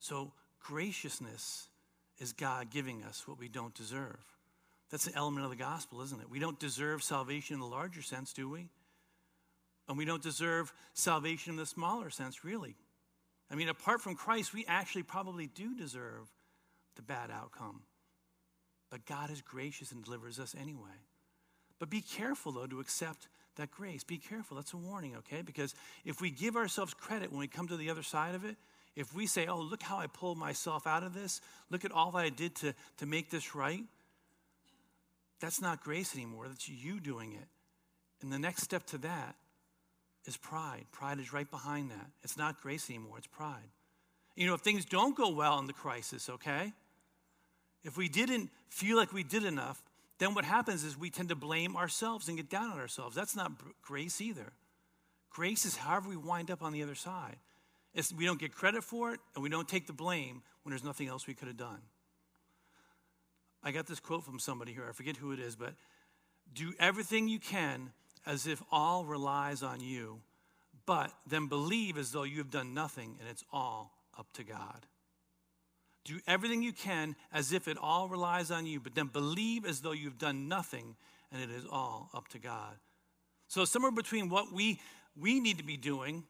So 0.00 0.32
graciousness 0.60 1.68
is 2.18 2.32
God 2.32 2.70
giving 2.70 3.02
us 3.02 3.26
what 3.26 3.38
we 3.38 3.48
don't 3.48 3.74
deserve. 3.74 4.18
That's 4.90 5.06
an 5.06 5.14
element 5.16 5.44
of 5.44 5.50
the 5.50 5.56
gospel, 5.56 6.02
isn't 6.02 6.20
it? 6.20 6.30
We 6.30 6.38
don't 6.38 6.58
deserve 6.58 7.02
salvation 7.02 7.54
in 7.54 7.60
the 7.60 7.66
larger 7.66 8.02
sense, 8.02 8.32
do 8.32 8.48
we? 8.48 8.68
And 9.88 9.98
we 9.98 10.04
don't 10.04 10.22
deserve 10.22 10.72
salvation 10.94 11.52
in 11.52 11.56
the 11.56 11.66
smaller 11.66 12.10
sense, 12.10 12.44
really. 12.44 12.76
I 13.50 13.54
mean, 13.54 13.68
apart 13.68 14.00
from 14.00 14.14
Christ, 14.14 14.54
we 14.54 14.64
actually 14.66 15.02
probably 15.02 15.46
do 15.46 15.74
deserve 15.74 16.30
the 16.96 17.02
bad 17.02 17.30
outcome. 17.30 17.82
But 18.90 19.06
God 19.06 19.30
is 19.30 19.42
gracious 19.42 19.92
and 19.92 20.04
delivers 20.04 20.38
us 20.40 20.54
anyway. 20.58 20.96
But 21.78 21.90
be 21.90 22.00
careful, 22.00 22.52
though, 22.52 22.66
to 22.66 22.80
accept 22.80 23.28
that 23.56 23.70
grace. 23.70 24.04
Be 24.04 24.18
careful. 24.18 24.56
That's 24.56 24.72
a 24.72 24.78
warning, 24.78 25.16
okay? 25.16 25.42
Because 25.42 25.74
if 26.04 26.20
we 26.20 26.30
give 26.30 26.56
ourselves 26.56 26.94
credit 26.94 27.30
when 27.30 27.40
we 27.40 27.46
come 27.46 27.68
to 27.68 27.76
the 27.76 27.90
other 27.90 28.02
side 28.02 28.34
of 28.34 28.44
it, 28.44 28.56
if 28.96 29.14
we 29.14 29.26
say, 29.26 29.46
oh, 29.46 29.60
look 29.60 29.82
how 29.82 29.98
I 29.98 30.06
pulled 30.06 30.38
myself 30.38 30.86
out 30.86 31.02
of 31.02 31.14
this, 31.14 31.40
look 31.70 31.84
at 31.84 31.92
all 31.92 32.12
that 32.12 32.24
I 32.24 32.28
did 32.30 32.54
to, 32.56 32.74
to 32.98 33.06
make 33.06 33.30
this 33.30 33.54
right, 33.54 33.82
that's 35.40 35.60
not 35.60 35.82
grace 35.82 36.14
anymore. 36.14 36.46
That's 36.48 36.68
you 36.68 37.00
doing 37.00 37.32
it. 37.32 37.48
And 38.22 38.32
the 38.32 38.38
next 38.38 38.62
step 38.62 38.86
to 38.86 38.98
that 38.98 39.34
is 40.26 40.36
pride. 40.36 40.86
Pride 40.92 41.18
is 41.18 41.32
right 41.32 41.50
behind 41.50 41.90
that. 41.90 42.06
It's 42.22 42.36
not 42.36 42.60
grace 42.60 42.88
anymore, 42.90 43.18
it's 43.18 43.26
pride. 43.26 43.70
You 44.36 44.46
know, 44.46 44.54
if 44.54 44.60
things 44.60 44.84
don't 44.84 45.16
go 45.16 45.30
well 45.30 45.58
in 45.58 45.66
the 45.66 45.72
crisis, 45.72 46.28
okay? 46.28 46.72
If 47.84 47.96
we 47.96 48.08
didn't 48.08 48.50
feel 48.68 48.96
like 48.96 49.12
we 49.12 49.22
did 49.22 49.44
enough, 49.44 49.82
then 50.18 50.34
what 50.34 50.44
happens 50.44 50.84
is 50.84 50.98
we 50.98 51.10
tend 51.10 51.28
to 51.28 51.34
blame 51.34 51.76
ourselves 51.76 52.28
and 52.28 52.36
get 52.36 52.48
down 52.48 52.70
on 52.70 52.78
ourselves. 52.78 53.14
That's 53.14 53.36
not 53.36 53.52
grace 53.82 54.20
either. 54.20 54.52
Grace 55.30 55.64
is 55.64 55.76
however 55.76 56.08
we 56.08 56.16
wind 56.16 56.50
up 56.50 56.62
on 56.62 56.72
the 56.72 56.82
other 56.82 56.94
side. 56.94 57.36
It's, 57.94 58.12
we 58.12 58.24
don't 58.24 58.40
get 58.40 58.52
credit 58.52 58.82
for 58.82 59.12
it, 59.12 59.20
and 59.34 59.42
we 59.42 59.48
don't 59.48 59.68
take 59.68 59.86
the 59.86 59.92
blame 59.92 60.42
when 60.62 60.70
there's 60.70 60.84
nothing 60.84 61.08
else 61.08 61.26
we 61.26 61.34
could 61.34 61.48
have 61.48 61.56
done. 61.56 61.80
I 63.62 63.70
got 63.70 63.86
this 63.86 64.00
quote 64.00 64.24
from 64.24 64.38
somebody 64.38 64.72
here. 64.72 64.86
I 64.88 64.92
forget 64.92 65.16
who 65.16 65.32
it 65.32 65.40
is, 65.40 65.56
but 65.56 65.74
do 66.52 66.72
everything 66.78 67.28
you 67.28 67.38
can 67.38 67.92
as 68.26 68.46
if 68.46 68.62
all 68.70 69.04
relies 69.04 69.62
on 69.62 69.80
you, 69.80 70.20
but 70.86 71.12
then 71.26 71.46
believe 71.46 71.96
as 71.96 72.12
though 72.12 72.22
you 72.22 72.38
have 72.38 72.50
done 72.50 72.74
nothing 72.74 73.16
and 73.20 73.28
it's 73.28 73.44
all 73.52 73.92
up 74.18 74.32
to 74.34 74.44
God. 74.44 74.86
Do 76.04 76.20
everything 76.26 76.62
you 76.62 76.72
can 76.72 77.16
as 77.32 77.52
if 77.52 77.66
it 77.66 77.78
all 77.80 78.08
relies 78.08 78.50
on 78.50 78.66
you, 78.66 78.78
but 78.78 78.94
then 78.94 79.06
believe 79.06 79.64
as 79.64 79.80
though 79.80 79.92
you've 79.92 80.18
done 80.18 80.48
nothing 80.48 80.96
and 81.32 81.42
it 81.42 81.50
is 81.50 81.64
all 81.70 82.10
up 82.14 82.28
to 82.28 82.38
God. 82.38 82.76
So, 83.48 83.64
somewhere 83.64 83.92
between 83.92 84.28
what 84.28 84.52
we, 84.52 84.80
we 85.18 85.40
need 85.40 85.58
to 85.58 85.64
be 85.64 85.76
doing 85.76 86.24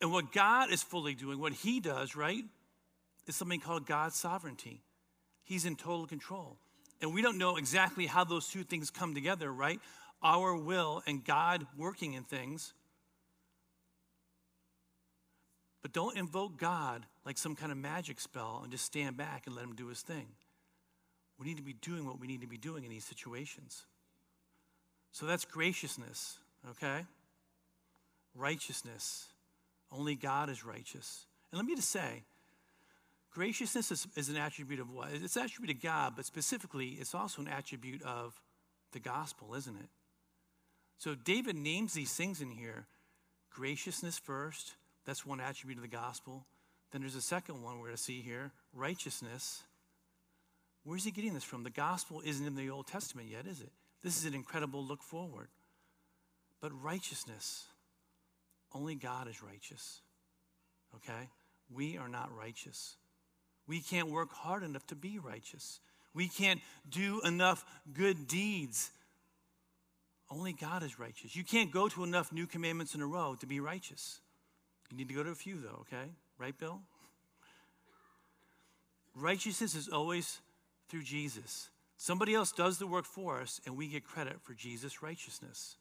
and 0.00 0.12
what 0.12 0.32
God 0.32 0.72
is 0.72 0.82
fully 0.82 1.14
doing, 1.14 1.38
what 1.38 1.52
He 1.52 1.80
does, 1.80 2.16
right, 2.16 2.44
is 3.26 3.36
something 3.36 3.60
called 3.60 3.86
God's 3.86 4.16
sovereignty. 4.16 4.82
He's 5.44 5.64
in 5.64 5.76
total 5.76 6.06
control. 6.06 6.56
And 7.00 7.12
we 7.12 7.20
don't 7.20 7.36
know 7.36 7.56
exactly 7.56 8.06
how 8.06 8.24
those 8.24 8.48
two 8.48 8.62
things 8.62 8.90
come 8.90 9.14
together, 9.14 9.52
right? 9.52 9.80
Our 10.22 10.56
will 10.56 11.02
and 11.06 11.24
God 11.24 11.66
working 11.76 12.14
in 12.14 12.22
things. 12.22 12.74
But 15.82 15.92
don't 15.92 16.16
invoke 16.16 16.56
God 16.56 17.04
like 17.26 17.36
some 17.36 17.56
kind 17.56 17.72
of 17.72 17.78
magic 17.78 18.20
spell 18.20 18.60
and 18.62 18.70
just 18.70 18.84
stand 18.84 19.16
back 19.16 19.46
and 19.46 19.56
let 19.56 19.64
him 19.64 19.74
do 19.74 19.88
his 19.88 20.00
thing. 20.00 20.28
We 21.38 21.46
need 21.46 21.56
to 21.56 21.62
be 21.62 21.72
doing 21.72 22.06
what 22.06 22.20
we 22.20 22.28
need 22.28 22.42
to 22.42 22.46
be 22.46 22.56
doing 22.56 22.84
in 22.84 22.90
these 22.90 23.04
situations. 23.04 23.84
So 25.10 25.26
that's 25.26 25.44
graciousness, 25.44 26.38
okay? 26.70 27.04
Righteousness. 28.34 29.26
Only 29.90 30.14
God 30.14 30.48
is 30.48 30.64
righteous. 30.64 31.26
And 31.50 31.58
let 31.58 31.66
me 31.66 31.74
just 31.74 31.90
say, 31.90 32.22
graciousness 33.34 33.90
is, 33.90 34.06
is 34.16 34.28
an 34.28 34.36
attribute 34.36 34.78
of 34.78 34.90
what? 34.90 35.08
It's 35.12 35.36
an 35.36 35.42
attribute 35.42 35.76
of 35.76 35.82
God, 35.82 36.14
but 36.16 36.24
specifically, 36.24 36.96
it's 37.00 37.14
also 37.14 37.42
an 37.42 37.48
attribute 37.48 38.02
of 38.02 38.40
the 38.92 39.00
gospel, 39.00 39.54
isn't 39.54 39.76
it? 39.76 39.88
So 40.98 41.14
David 41.14 41.56
names 41.56 41.94
these 41.94 42.12
things 42.12 42.40
in 42.40 42.50
here 42.50 42.86
graciousness 43.50 44.18
first, 44.18 44.74
that's 45.04 45.26
one 45.26 45.40
attribute 45.40 45.78
of 45.78 45.82
the 45.82 45.88
gospel. 45.88 46.46
Then 46.90 47.02
there's 47.02 47.14
a 47.14 47.20
second 47.20 47.62
one 47.62 47.78
we're 47.78 47.86
going 47.86 47.96
to 47.96 48.02
see 48.02 48.20
here 48.20 48.52
righteousness. 48.72 49.62
Where's 50.84 51.04
he 51.04 51.10
getting 51.10 51.34
this 51.34 51.44
from? 51.44 51.62
The 51.62 51.70
gospel 51.70 52.22
isn't 52.24 52.46
in 52.46 52.54
the 52.54 52.70
Old 52.70 52.86
Testament 52.86 53.28
yet, 53.30 53.46
is 53.46 53.60
it? 53.60 53.70
This 54.02 54.16
is 54.16 54.24
an 54.24 54.34
incredible 54.34 54.84
look 54.84 55.02
forward. 55.02 55.48
But 56.60 56.72
righteousness, 56.82 57.64
only 58.74 58.94
God 58.94 59.28
is 59.28 59.42
righteous. 59.42 60.00
Okay? 60.96 61.28
We 61.70 61.98
are 61.98 62.08
not 62.08 62.34
righteous. 62.36 62.96
We 63.66 63.80
can't 63.80 64.10
work 64.10 64.32
hard 64.32 64.62
enough 64.62 64.86
to 64.88 64.94
be 64.94 65.18
righteous. 65.18 65.80
We 66.14 66.28
can't 66.28 66.60
do 66.88 67.20
enough 67.24 67.64
good 67.92 68.26
deeds. 68.28 68.90
Only 70.32 70.54
God 70.54 70.82
is 70.82 70.98
righteous. 70.98 71.36
You 71.36 71.44
can't 71.44 71.70
go 71.70 71.88
to 71.88 72.04
enough 72.04 72.32
new 72.32 72.46
commandments 72.46 72.94
in 72.94 73.02
a 73.02 73.06
row 73.06 73.36
to 73.40 73.46
be 73.46 73.60
righteous. 73.60 74.20
You 74.90 74.96
need 74.96 75.08
to 75.08 75.14
go 75.14 75.22
to 75.22 75.30
a 75.30 75.34
few, 75.34 75.60
though, 75.60 75.82
okay? 75.82 76.10
Right, 76.38 76.56
Bill? 76.56 76.80
Righteousness 79.14 79.74
is 79.74 79.88
always 79.88 80.40
through 80.88 81.02
Jesus. 81.02 81.68
Somebody 81.98 82.34
else 82.34 82.50
does 82.50 82.78
the 82.78 82.86
work 82.86 83.04
for 83.04 83.40
us, 83.40 83.60
and 83.66 83.76
we 83.76 83.88
get 83.88 84.04
credit 84.04 84.40
for 84.42 84.54
Jesus' 84.54 85.02
righteousness. 85.02 85.76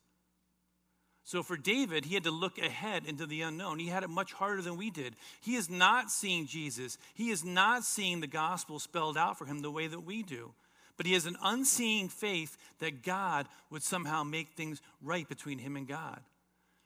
So 1.24 1.44
for 1.44 1.56
David, 1.56 2.04
he 2.04 2.16
had 2.16 2.26
to 2.26 2.32
look 2.32 2.58
ahead 2.58 3.06
into 3.06 3.26
the 3.26 3.44
unknown. 3.44 3.80
He 3.80 3.88
had 3.88 4.04
it 4.04 4.10
much 4.10 4.34
harder 4.34 4.62
than 4.62 4.76
we 4.76 4.90
did. 4.90 5.16
He 5.40 5.56
is 5.56 5.70
not 5.70 6.12
seeing 6.12 6.46
Jesus, 6.46 6.98
he 7.14 7.30
is 7.30 7.46
not 7.46 7.86
seeing 7.86 8.20
the 8.20 8.28
gospel 8.28 8.80
spelled 8.80 9.18
out 9.18 9.38
for 9.38 9.46
him 9.46 9.60
the 9.60 9.72
way 9.72 9.88
that 9.88 10.02
we 10.02 10.24
do. 10.24 10.54
But 11.02 11.08
he 11.08 11.14
has 11.14 11.26
an 11.26 11.38
unseeing 11.42 12.10
faith 12.10 12.56
that 12.78 13.02
God 13.02 13.48
would 13.72 13.82
somehow 13.82 14.22
make 14.22 14.50
things 14.50 14.84
right 15.02 15.28
between 15.28 15.58
him 15.58 15.76
and 15.76 15.88
God. 15.88 16.20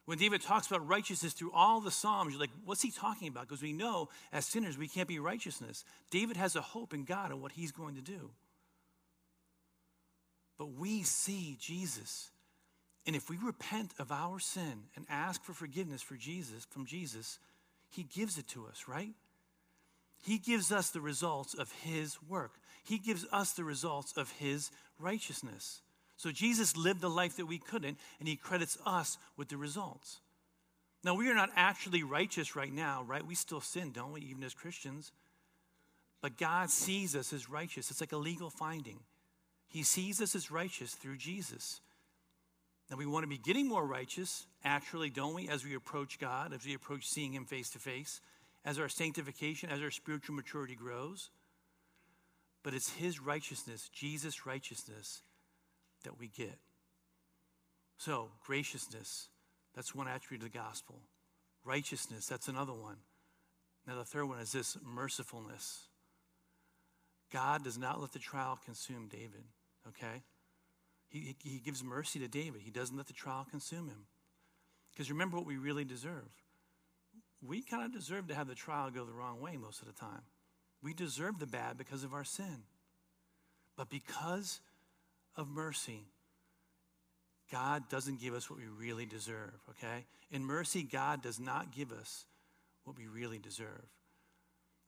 When 0.05 0.17
David 0.17 0.41
talks 0.41 0.67
about 0.67 0.87
righteousness 0.87 1.33
through 1.33 1.51
all 1.51 1.81
the 1.81 1.91
Psalms, 1.91 2.31
you're 2.31 2.39
like, 2.39 2.49
what's 2.63 2.81
he 2.81 2.91
talking 2.91 3.27
about? 3.27 3.49
Because 3.49 3.61
we 3.61 3.73
know 3.73 4.07
as 4.31 4.45
sinners 4.45 4.77
we 4.77 4.87
can't 4.87 5.09
be 5.09 5.19
righteousness. 5.19 5.83
David 6.11 6.37
has 6.37 6.55
a 6.55 6.61
hope 6.61 6.93
in 6.93 7.03
God 7.03 7.31
and 7.31 7.41
what 7.41 7.51
he's 7.51 7.73
going 7.73 7.95
to 7.95 8.01
do. 8.01 8.31
But 10.57 10.71
we 10.71 11.03
see 11.03 11.57
Jesus. 11.59 12.31
And 13.05 13.17
if 13.17 13.29
we 13.29 13.35
repent 13.35 13.91
of 13.99 14.13
our 14.13 14.39
sin 14.39 14.83
and 14.95 15.05
ask 15.09 15.43
for 15.43 15.51
forgiveness 15.51 16.01
for 16.01 16.15
Jesus 16.15 16.65
from 16.69 16.85
Jesus, 16.85 17.37
he 17.89 18.03
gives 18.03 18.37
it 18.37 18.47
to 18.47 18.65
us, 18.67 18.85
right? 18.87 19.11
He 20.23 20.37
gives 20.37 20.71
us 20.71 20.89
the 20.89 21.01
results 21.01 21.53
of 21.53 21.69
his 21.83 22.17
work. 22.29 22.53
He 22.85 22.99
gives 22.99 23.25
us 23.31 23.51
the 23.51 23.63
results 23.63 24.13
of 24.15 24.31
his 24.31 24.71
righteousness. 24.99 25.81
So 26.17 26.31
Jesus 26.31 26.77
lived 26.77 27.01
the 27.01 27.09
life 27.09 27.37
that 27.37 27.47
we 27.47 27.57
couldn't, 27.57 27.97
and 28.19 28.27
he 28.27 28.35
credits 28.35 28.77
us 28.85 29.17
with 29.35 29.49
the 29.49 29.57
results. 29.57 30.19
Now, 31.03 31.15
we 31.15 31.29
are 31.29 31.35
not 31.35 31.49
actually 31.55 32.03
righteous 32.03 32.55
right 32.55 32.71
now, 32.71 33.03
right? 33.05 33.25
We 33.25 33.35
still 33.35 33.61
sin, 33.61 33.91
don't 33.91 34.13
we, 34.13 34.21
even 34.21 34.43
as 34.43 34.53
Christians? 34.53 35.11
But 36.21 36.37
God 36.37 36.69
sees 36.69 37.15
us 37.15 37.33
as 37.33 37.49
righteous. 37.49 37.91
It's 37.91 38.01
like 38.01 38.13
a 38.13 38.17
legal 38.17 38.49
finding. 38.49 38.99
He 39.67 39.83
sees 39.83 40.21
us 40.21 40.35
as 40.35 40.49
righteous 40.49 40.93
through 40.93 41.17
Jesus. 41.17 41.81
Now, 42.89 42.97
we 42.97 43.05
want 43.05 43.23
to 43.23 43.27
be 43.27 43.37
getting 43.37 43.67
more 43.67 43.85
righteous, 43.85 44.45
actually, 44.63 45.09
don't 45.09 45.33
we, 45.33 45.49
as 45.49 45.65
we 45.65 45.75
approach 45.75 46.19
God, 46.19 46.53
as 46.53 46.65
we 46.65 46.75
approach 46.75 47.07
seeing 47.07 47.33
Him 47.33 47.45
face 47.45 47.69
to 47.71 47.79
face, 47.79 48.21
as 48.63 48.79
our 48.79 48.89
sanctification, 48.89 49.69
as 49.69 49.81
our 49.81 49.91
spiritual 49.91 50.35
maturity 50.35 50.75
grows. 50.75 51.29
But 52.65 52.73
it's 52.73 52.89
His 52.89 53.21
righteousness, 53.21 53.91
Jesus' 53.93 54.47
righteousness, 54.47 55.21
that 56.03 56.19
we 56.19 56.29
get. 56.29 56.57
So, 57.99 58.29
graciousness, 58.43 59.27
that's 59.75 59.93
one 59.93 60.07
attribute 60.07 60.43
of 60.43 60.51
the 60.51 60.57
gospel. 60.57 60.99
Righteousness, 61.63 62.25
that's 62.25 62.47
another 62.47 62.73
one. 62.73 62.97
Now, 63.85 63.95
the 63.95 64.03
third 64.03 64.25
one 64.25 64.39
is 64.39 64.51
this 64.51 64.77
mercifulness. 64.83 65.81
God 67.31 67.63
does 67.63 67.77
not 67.77 68.01
let 68.01 68.13
the 68.13 68.19
trial 68.19 68.59
consume 68.65 69.09
David, 69.09 69.43
okay? 69.87 70.23
He, 71.07 71.35
he 71.43 71.59
gives 71.59 71.83
mercy 71.83 72.17
to 72.17 72.27
David. 72.27 72.61
He 72.63 72.71
doesn't 72.71 72.97
let 72.97 73.05
the 73.05 73.13
trial 73.13 73.45
consume 73.47 73.89
him. 73.89 74.07
Because 74.91 75.11
remember 75.11 75.37
what 75.37 75.45
we 75.45 75.57
really 75.57 75.85
deserve. 75.85 76.31
We 77.43 77.61
kind 77.61 77.83
of 77.83 77.93
deserve 77.93 78.27
to 78.29 78.35
have 78.35 78.47
the 78.47 78.55
trial 78.55 78.89
go 78.89 79.05
the 79.05 79.13
wrong 79.13 79.39
way 79.39 79.55
most 79.55 79.81
of 79.81 79.87
the 79.87 79.93
time. 79.93 80.23
We 80.81 80.93
deserve 80.93 81.39
the 81.39 81.47
bad 81.47 81.77
because 81.77 82.03
of 82.03 82.13
our 82.13 82.23
sin. 82.23 82.63
But 83.75 83.89
because 83.89 84.59
of 85.35 85.47
mercy, 85.49 86.05
God 87.51 87.89
doesn't 87.89 88.21
give 88.21 88.33
us 88.33 88.49
what 88.49 88.59
we 88.59 88.65
really 88.67 89.05
deserve, 89.05 89.53
okay? 89.71 90.05
In 90.31 90.43
mercy, 90.43 90.83
God 90.83 91.21
does 91.21 91.39
not 91.39 91.73
give 91.75 91.91
us 91.91 92.25
what 92.83 92.97
we 92.97 93.07
really 93.07 93.37
deserve. 93.37 93.85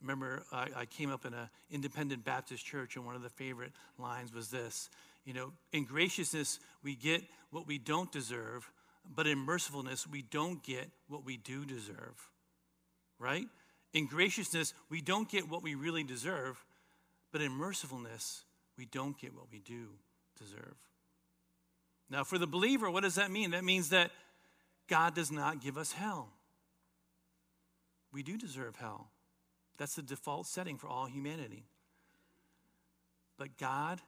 Remember, 0.01 0.43
I, 0.51 0.67
I 0.75 0.85
came 0.85 1.11
up 1.11 1.25
in 1.25 1.33
an 1.33 1.49
independent 1.71 2.23
Baptist 2.23 2.65
church, 2.65 2.95
and 2.95 3.05
one 3.05 3.15
of 3.15 3.23
the 3.23 3.29
favorite 3.29 3.71
lines 3.97 4.33
was 4.33 4.49
this 4.49 4.89
You 5.25 5.33
know, 5.33 5.51
in 5.71 5.85
graciousness, 5.85 6.59
we 6.83 6.95
get 6.95 7.21
what 7.51 7.67
we 7.67 7.77
don't 7.77 8.11
deserve, 8.11 8.69
but 9.15 9.27
in 9.27 9.39
mercifulness, 9.39 10.07
we 10.07 10.21
don't 10.21 10.63
get 10.63 10.89
what 11.07 11.25
we 11.25 11.37
do 11.37 11.65
deserve, 11.65 12.29
right? 13.19 13.47
In 13.93 14.05
graciousness, 14.05 14.73
we 14.89 15.01
don't 15.01 15.29
get 15.29 15.49
what 15.49 15.63
we 15.63 15.75
really 15.75 16.03
deserve, 16.03 16.63
but 17.31 17.41
in 17.41 17.51
mercifulness, 17.51 18.43
we 18.77 18.85
don't 18.85 19.17
get 19.19 19.33
what 19.33 19.45
we 19.51 19.59
do 19.59 19.89
deserve. 20.37 20.75
Now, 22.09 22.23
for 22.23 22.37
the 22.37 22.47
believer, 22.47 22.89
what 22.89 23.03
does 23.03 23.15
that 23.15 23.31
mean? 23.31 23.51
That 23.51 23.63
means 23.63 23.89
that 23.89 24.11
God 24.87 25.15
does 25.15 25.31
not 25.31 25.61
give 25.61 25.77
us 25.77 25.91
hell. 25.91 26.29
We 28.13 28.23
do 28.23 28.37
deserve 28.37 28.77
hell. 28.77 29.09
That's 29.77 29.95
the 29.95 30.01
default 30.01 30.47
setting 30.47 30.77
for 30.77 30.87
all 30.87 31.05
humanity. 31.05 31.65
But 33.37 33.57
God 33.57 34.01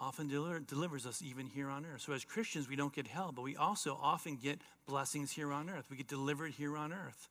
often 0.00 0.26
deliver, 0.28 0.58
delivers 0.60 1.06
us 1.06 1.22
even 1.22 1.46
here 1.46 1.68
on 1.68 1.86
earth. 1.86 2.00
So, 2.00 2.12
as 2.12 2.24
Christians, 2.24 2.68
we 2.68 2.76
don't 2.76 2.92
get 2.92 3.06
hell, 3.06 3.32
but 3.34 3.42
we 3.42 3.56
also 3.56 3.98
often 4.00 4.36
get 4.36 4.60
blessings 4.86 5.30
here 5.30 5.52
on 5.52 5.70
earth. 5.70 5.86
We 5.90 5.96
get 5.96 6.08
delivered 6.08 6.52
here 6.52 6.76
on 6.76 6.92
earth. 6.92 7.28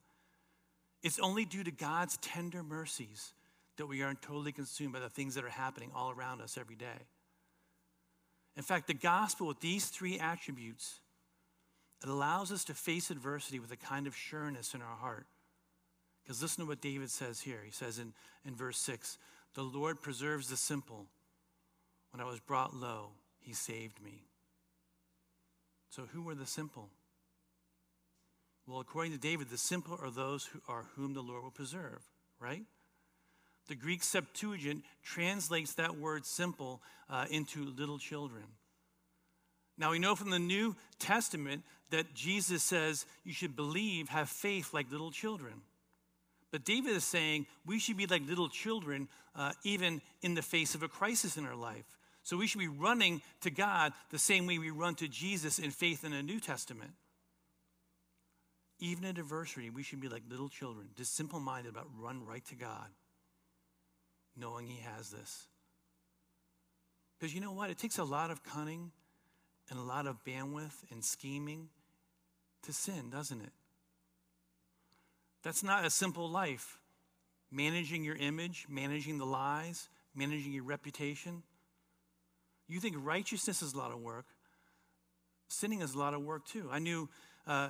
It's 1.04 1.20
only 1.20 1.44
due 1.44 1.64
to 1.64 1.72
God's 1.72 2.18
tender 2.18 2.64
mercies 2.64 3.34
that 3.78 3.88
we 3.88 4.02
aren't 4.02 4.22
totally 4.22 4.52
consumed 4.52 4.94
by 4.94 5.00
the 5.00 5.10
things 5.10 5.36
that 5.36 5.44
are 5.44 5.50
happening 5.50 5.92
all 5.94 6.12
around 6.12 6.42
us 6.42 6.58
every 6.58 6.76
day. 6.76 7.08
In 8.56 8.64
fact, 8.64 8.88
the 8.88 8.94
gospel 8.94 9.48
with 9.48 9.60
these 9.60 9.88
three 9.88 10.20
attributes, 10.20 11.00
it 12.02 12.10
allows 12.10 12.52
us 12.52 12.64
to 12.66 12.74
face 12.74 13.10
adversity 13.10 13.60
with 13.60 13.72
a 13.72 13.78
kind 13.78 14.08
of 14.08 14.16
sureness 14.16 14.74
in 14.74 14.82
our 14.82 14.96
heart. 14.96 15.26
Because 16.24 16.42
listen 16.42 16.64
to 16.64 16.70
what 16.70 16.82
David 16.82 17.10
says 17.10 17.42
here. 17.42 17.60
He 17.66 17.72
says 17.72 18.00
in, 18.00 18.14
in 18.46 18.56
verse 18.56 18.78
6 18.78 19.18
The 19.56 19.64
Lord 19.64 20.02
preserves 20.02 20.50
the 20.50 20.58
simple. 20.58 21.08
When 22.12 22.22
I 22.22 22.30
was 22.30 22.40
brought 22.40 22.76
low, 22.76 23.10
he 23.40 23.54
saved 23.54 24.02
me. 24.02 24.28
So, 25.90 26.04
who 26.14 26.22
were 26.22 26.36
the 26.36 26.46
simple? 26.46 26.90
Well, 28.66 28.80
according 28.80 29.12
to 29.12 29.18
David, 29.18 29.50
the 29.50 29.58
simple 29.58 30.00
are 30.02 30.10
those 30.10 30.46
who 30.46 30.60
are 30.68 30.86
whom 30.96 31.14
the 31.14 31.22
Lord 31.22 31.44
will 31.44 31.52
preserve, 31.52 32.02
right? 32.40 32.64
The 33.68 33.76
Greek 33.76 34.04
Septuagint 34.04 34.84
translates 35.04 35.76
that 35.76 35.98
word 35.98 36.26
simple 36.26 36.82
uh, 37.10 37.26
into 37.30 37.66
little 37.66 37.98
children. 37.98 38.44
Now, 39.78 39.92
we 39.92 40.00
know 40.00 40.16
from 40.16 40.30
the 40.30 40.40
New 40.40 40.76
Testament 41.00 41.64
that 41.90 42.14
Jesus 42.14 42.64
says 42.64 43.06
you 43.24 43.34
should 43.34 43.56
believe, 43.56 44.10
have 44.10 44.30
faith 44.30 44.74
like 44.74 44.92
little 44.92 45.12
children. 45.12 45.54
But 46.52 46.66
David 46.66 46.96
is 46.96 47.04
saying 47.04 47.48
we 47.66 47.80
should 47.80 47.98
be 47.98 48.06
like 48.06 48.28
little 48.28 48.50
children, 48.50 49.08
uh, 49.36 49.54
even 49.64 50.02
in 50.22 50.36
the 50.36 50.42
face 50.42 50.76
of 50.76 50.84
a 50.84 50.88
crisis 50.88 51.38
in 51.38 51.46
our 51.46 51.56
life. 51.56 51.86
So 52.22 52.38
we 52.38 52.48
should 52.48 52.60
be 52.60 52.68
running 52.68 53.22
to 53.42 53.50
God 53.50 53.92
the 54.12 54.20
same 54.20 54.46
way 54.46 54.58
we 54.58 54.70
run 54.70 54.96
to 54.96 55.08
Jesus 55.08 55.60
in 55.60 55.72
faith 55.72 56.04
in 56.04 56.12
the 56.12 56.24
New 56.24 56.40
Testament. 56.40 56.92
Even 58.84 59.06
in 59.06 59.18
adversity, 59.18 59.70
we 59.70 59.82
should 59.82 60.02
be 60.02 60.10
like 60.10 60.24
little 60.30 60.50
children, 60.50 60.90
just 60.98 61.16
simple 61.16 61.40
minded 61.40 61.70
about 61.70 61.88
run 61.98 62.26
right 62.26 62.44
to 62.48 62.56
God, 62.56 62.90
knowing 64.36 64.68
He 64.68 64.82
has 64.82 65.10
this. 65.10 65.48
Because 67.18 67.34
you 67.34 67.40
know 67.40 67.54
what? 67.54 67.70
It 67.70 67.78
takes 67.78 67.98
a 67.98 68.04
lot 68.04 68.30
of 68.30 68.44
cunning 68.44 68.92
and 69.70 69.80
a 69.80 69.82
lot 69.82 70.06
of 70.06 70.22
bandwidth 70.26 70.74
and 70.92 71.02
scheming 71.02 71.70
to 72.64 72.74
sin, 72.74 73.10
doesn't 73.10 73.40
it? 73.40 73.54
That's 75.44 75.64
not 75.64 75.86
a 75.86 75.90
simple 75.90 76.30
life. 76.30 76.78
Managing 77.50 78.04
your 78.04 78.18
image, 78.18 78.66
managing 78.68 79.18
the 79.18 79.26
lies, 79.26 79.88
managing 80.14 80.52
your 80.52 80.66
reputation. 80.66 81.44
You 82.68 82.82
think 82.82 82.98
righteousness 83.00 83.62
is 83.62 83.72
a 83.72 83.78
lot 83.78 83.94
of 83.94 84.02
work. 84.02 84.26
Sinning 85.48 85.80
is 85.80 85.94
a 85.94 86.00
lot 86.00 86.14
of 86.14 86.22
work 86.22 86.46
too. 86.46 86.68
I 86.70 86.80
knew 86.80 87.08
uh, 87.48 87.70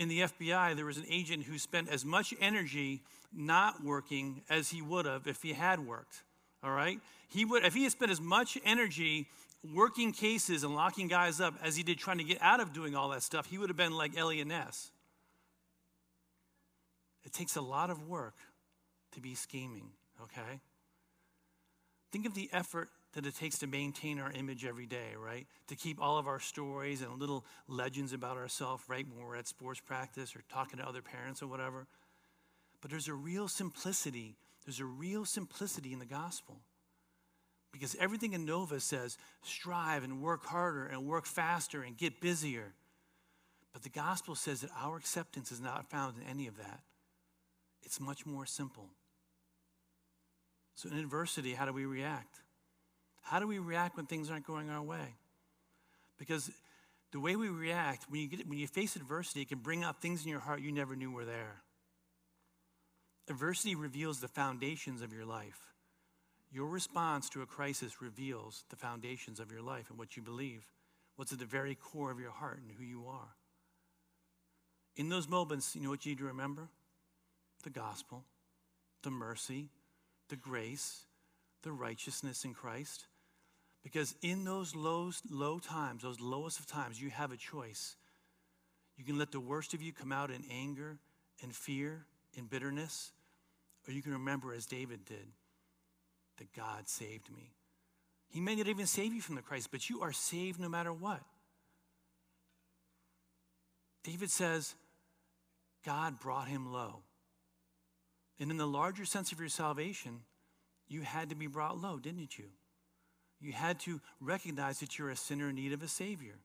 in 0.00 0.08
the 0.08 0.20
FBI 0.22 0.74
there 0.74 0.86
was 0.86 0.96
an 0.96 1.04
agent 1.08 1.44
who 1.44 1.58
spent 1.58 1.90
as 1.90 2.06
much 2.06 2.32
energy 2.40 3.02
not 3.32 3.84
working 3.84 4.40
as 4.48 4.70
he 4.70 4.80
would 4.80 5.04
have 5.04 5.26
if 5.26 5.42
he 5.42 5.52
had 5.52 5.86
worked. 5.86 6.22
All 6.64 6.72
right? 6.72 6.98
He 7.28 7.44
would, 7.44 7.64
if 7.64 7.74
he 7.74 7.82
had 7.82 7.92
spent 7.92 8.10
as 8.10 8.20
much 8.20 8.58
energy 8.64 9.28
working 9.74 10.12
cases 10.12 10.64
and 10.64 10.74
locking 10.74 11.06
guys 11.06 11.38
up 11.38 11.54
as 11.62 11.76
he 11.76 11.82
did 11.82 11.98
trying 11.98 12.16
to 12.16 12.24
get 12.24 12.38
out 12.40 12.60
of 12.60 12.72
doing 12.72 12.96
all 12.96 13.10
that 13.10 13.22
stuff, 13.22 13.46
he 13.46 13.58
would 13.58 13.68
have 13.68 13.76
been 13.76 13.92
like 13.92 14.16
Eliot 14.16 14.48
Ness. 14.48 14.90
It 17.22 17.34
takes 17.34 17.56
a 17.56 17.60
lot 17.60 17.90
of 17.90 18.08
work 18.08 18.36
to 19.12 19.20
be 19.20 19.34
scheming, 19.34 19.90
okay? 20.22 20.60
Think 22.10 22.24
of 22.24 22.34
the 22.34 22.48
effort 22.54 22.88
that 23.12 23.26
it 23.26 23.34
takes 23.34 23.58
to 23.58 23.66
maintain 23.66 24.20
our 24.20 24.30
image 24.30 24.64
every 24.64 24.86
day, 24.86 25.14
right? 25.18 25.46
To 25.68 25.76
keep 25.76 26.00
all 26.00 26.18
of 26.18 26.28
our 26.28 26.38
stories 26.38 27.02
and 27.02 27.18
little 27.18 27.44
legends 27.66 28.12
about 28.12 28.36
ourselves, 28.36 28.84
right, 28.88 29.06
when 29.12 29.26
we're 29.26 29.36
at 29.36 29.48
sports 29.48 29.80
practice 29.80 30.36
or 30.36 30.42
talking 30.52 30.78
to 30.78 30.88
other 30.88 31.02
parents 31.02 31.42
or 31.42 31.48
whatever. 31.48 31.86
But 32.80 32.90
there's 32.90 33.08
a 33.08 33.14
real 33.14 33.48
simplicity. 33.48 34.36
There's 34.64 34.80
a 34.80 34.84
real 34.84 35.24
simplicity 35.24 35.92
in 35.92 35.98
the 35.98 36.06
gospel. 36.06 36.60
Because 37.72 37.96
everything 38.00 38.32
in 38.32 38.44
Nova 38.44 38.80
says 38.80 39.16
strive 39.42 40.02
and 40.04 40.20
work 40.20 40.44
harder 40.46 40.86
and 40.86 41.06
work 41.06 41.26
faster 41.26 41.82
and 41.82 41.96
get 41.96 42.20
busier. 42.20 42.74
But 43.72 43.82
the 43.82 43.90
gospel 43.90 44.34
says 44.34 44.62
that 44.62 44.70
our 44.80 44.96
acceptance 44.96 45.52
is 45.52 45.60
not 45.60 45.90
found 45.90 46.16
in 46.16 46.28
any 46.28 46.46
of 46.46 46.56
that. 46.58 46.80
It's 47.82 48.00
much 48.00 48.26
more 48.26 48.46
simple. 48.46 48.88
So, 50.74 50.88
in 50.88 50.98
adversity, 50.98 51.54
how 51.54 51.66
do 51.66 51.72
we 51.72 51.84
react? 51.84 52.40
How 53.22 53.38
do 53.38 53.46
we 53.46 53.58
react 53.58 53.96
when 53.96 54.06
things 54.06 54.30
aren't 54.30 54.46
going 54.46 54.70
our 54.70 54.82
way? 54.82 55.14
Because 56.18 56.50
the 57.12 57.20
way 57.20 57.36
we 57.36 57.48
react, 57.48 58.06
when 58.08 58.20
you, 58.20 58.28
get, 58.28 58.48
when 58.48 58.58
you 58.58 58.66
face 58.66 58.96
adversity, 58.96 59.42
it 59.42 59.48
can 59.48 59.58
bring 59.58 59.82
out 59.82 60.00
things 60.00 60.24
in 60.24 60.30
your 60.30 60.40
heart 60.40 60.60
you 60.60 60.72
never 60.72 60.94
knew 60.94 61.10
were 61.10 61.24
there. 61.24 61.62
Adversity 63.28 63.74
reveals 63.74 64.20
the 64.20 64.28
foundations 64.28 65.02
of 65.02 65.12
your 65.12 65.24
life. 65.24 65.58
Your 66.52 66.66
response 66.66 67.28
to 67.30 67.42
a 67.42 67.46
crisis 67.46 68.02
reveals 68.02 68.64
the 68.70 68.76
foundations 68.76 69.38
of 69.38 69.52
your 69.52 69.62
life 69.62 69.88
and 69.88 69.98
what 69.98 70.16
you 70.16 70.22
believe, 70.22 70.64
what's 71.16 71.32
at 71.32 71.38
the 71.38 71.44
very 71.44 71.76
core 71.76 72.10
of 72.10 72.18
your 72.18 72.32
heart 72.32 72.60
and 72.60 72.72
who 72.76 72.84
you 72.84 73.06
are. 73.06 73.36
In 74.96 75.08
those 75.08 75.28
moments, 75.28 75.76
you 75.76 75.82
know 75.82 75.90
what 75.90 76.04
you 76.04 76.12
need 76.12 76.18
to 76.18 76.24
remember? 76.24 76.68
The 77.62 77.70
gospel, 77.70 78.24
the 79.02 79.10
mercy, 79.10 79.68
the 80.28 80.36
grace, 80.36 81.04
the 81.62 81.72
righteousness 81.72 82.44
in 82.44 82.54
Christ. 82.54 83.06
Because 83.82 84.14
in 84.22 84.44
those 84.44 84.74
low, 84.74 85.10
low 85.30 85.58
times, 85.58 86.02
those 86.02 86.20
lowest 86.20 86.58
of 86.58 86.66
times, 86.66 87.00
you 87.00 87.10
have 87.10 87.32
a 87.32 87.36
choice. 87.36 87.96
You 88.96 89.04
can 89.04 89.18
let 89.18 89.32
the 89.32 89.40
worst 89.40 89.72
of 89.72 89.80
you 89.80 89.92
come 89.92 90.12
out 90.12 90.30
in 90.30 90.44
anger 90.50 90.98
and 91.42 91.54
fear 91.54 92.04
and 92.36 92.48
bitterness, 92.48 93.12
or 93.88 93.94
you 93.94 94.02
can 94.02 94.12
remember, 94.12 94.52
as 94.52 94.66
David 94.66 95.04
did, 95.06 95.26
that 96.38 96.52
God 96.54 96.88
saved 96.88 97.30
me. 97.34 97.54
He 98.28 98.40
may 98.40 98.54
not 98.54 98.68
even 98.68 98.86
save 98.86 99.14
you 99.14 99.22
from 99.22 99.34
the 99.34 99.42
Christ, 99.42 99.70
but 99.70 99.88
you 99.88 100.02
are 100.02 100.12
saved 100.12 100.60
no 100.60 100.68
matter 100.68 100.92
what. 100.92 101.20
David 104.04 104.30
says, 104.30 104.74
God 105.84 106.20
brought 106.20 106.48
him 106.48 106.72
low. 106.72 107.00
And 108.38 108.50
in 108.50 108.56
the 108.56 108.66
larger 108.66 109.04
sense 109.04 109.32
of 109.32 109.40
your 109.40 109.48
salvation, 109.48 110.20
you 110.88 111.02
had 111.02 111.30
to 111.30 111.34
be 111.34 111.46
brought 111.46 111.80
low, 111.80 111.98
didn't 111.98 112.38
you? 112.38 112.46
You 113.40 113.52
had 113.52 113.80
to 113.80 114.00
recognize 114.20 114.80
that 114.80 114.98
you're 114.98 115.10
a 115.10 115.16
sinner 115.16 115.48
in 115.48 115.56
need 115.56 115.72
of 115.72 115.82
a 115.82 115.88
Savior 115.88 116.36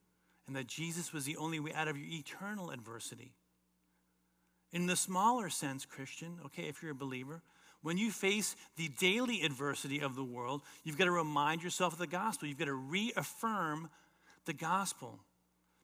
and 0.47 0.55
that 0.55 0.67
Jesus 0.67 1.11
was 1.11 1.25
the 1.25 1.37
only 1.37 1.59
way 1.59 1.73
out 1.73 1.87
of 1.87 1.97
your 1.97 2.07
eternal 2.07 2.71
adversity. 2.71 3.33
In 4.71 4.87
the 4.87 4.95
smaller 4.95 5.49
sense, 5.49 5.85
Christian, 5.85 6.39
okay, 6.45 6.63
if 6.63 6.81
you're 6.81 6.91
a 6.91 6.95
believer, 6.95 7.41
when 7.81 7.97
you 7.97 8.11
face 8.11 8.55
the 8.77 8.89
daily 8.99 9.41
adversity 9.43 9.99
of 10.01 10.15
the 10.15 10.23
world, 10.23 10.61
you've 10.83 10.97
got 10.97 11.05
to 11.05 11.11
remind 11.11 11.63
yourself 11.63 11.93
of 11.93 11.99
the 11.99 12.07
gospel. 12.07 12.47
You've 12.47 12.57
got 12.57 12.65
to 12.65 12.73
reaffirm 12.73 13.89
the 14.45 14.53
gospel. 14.53 15.19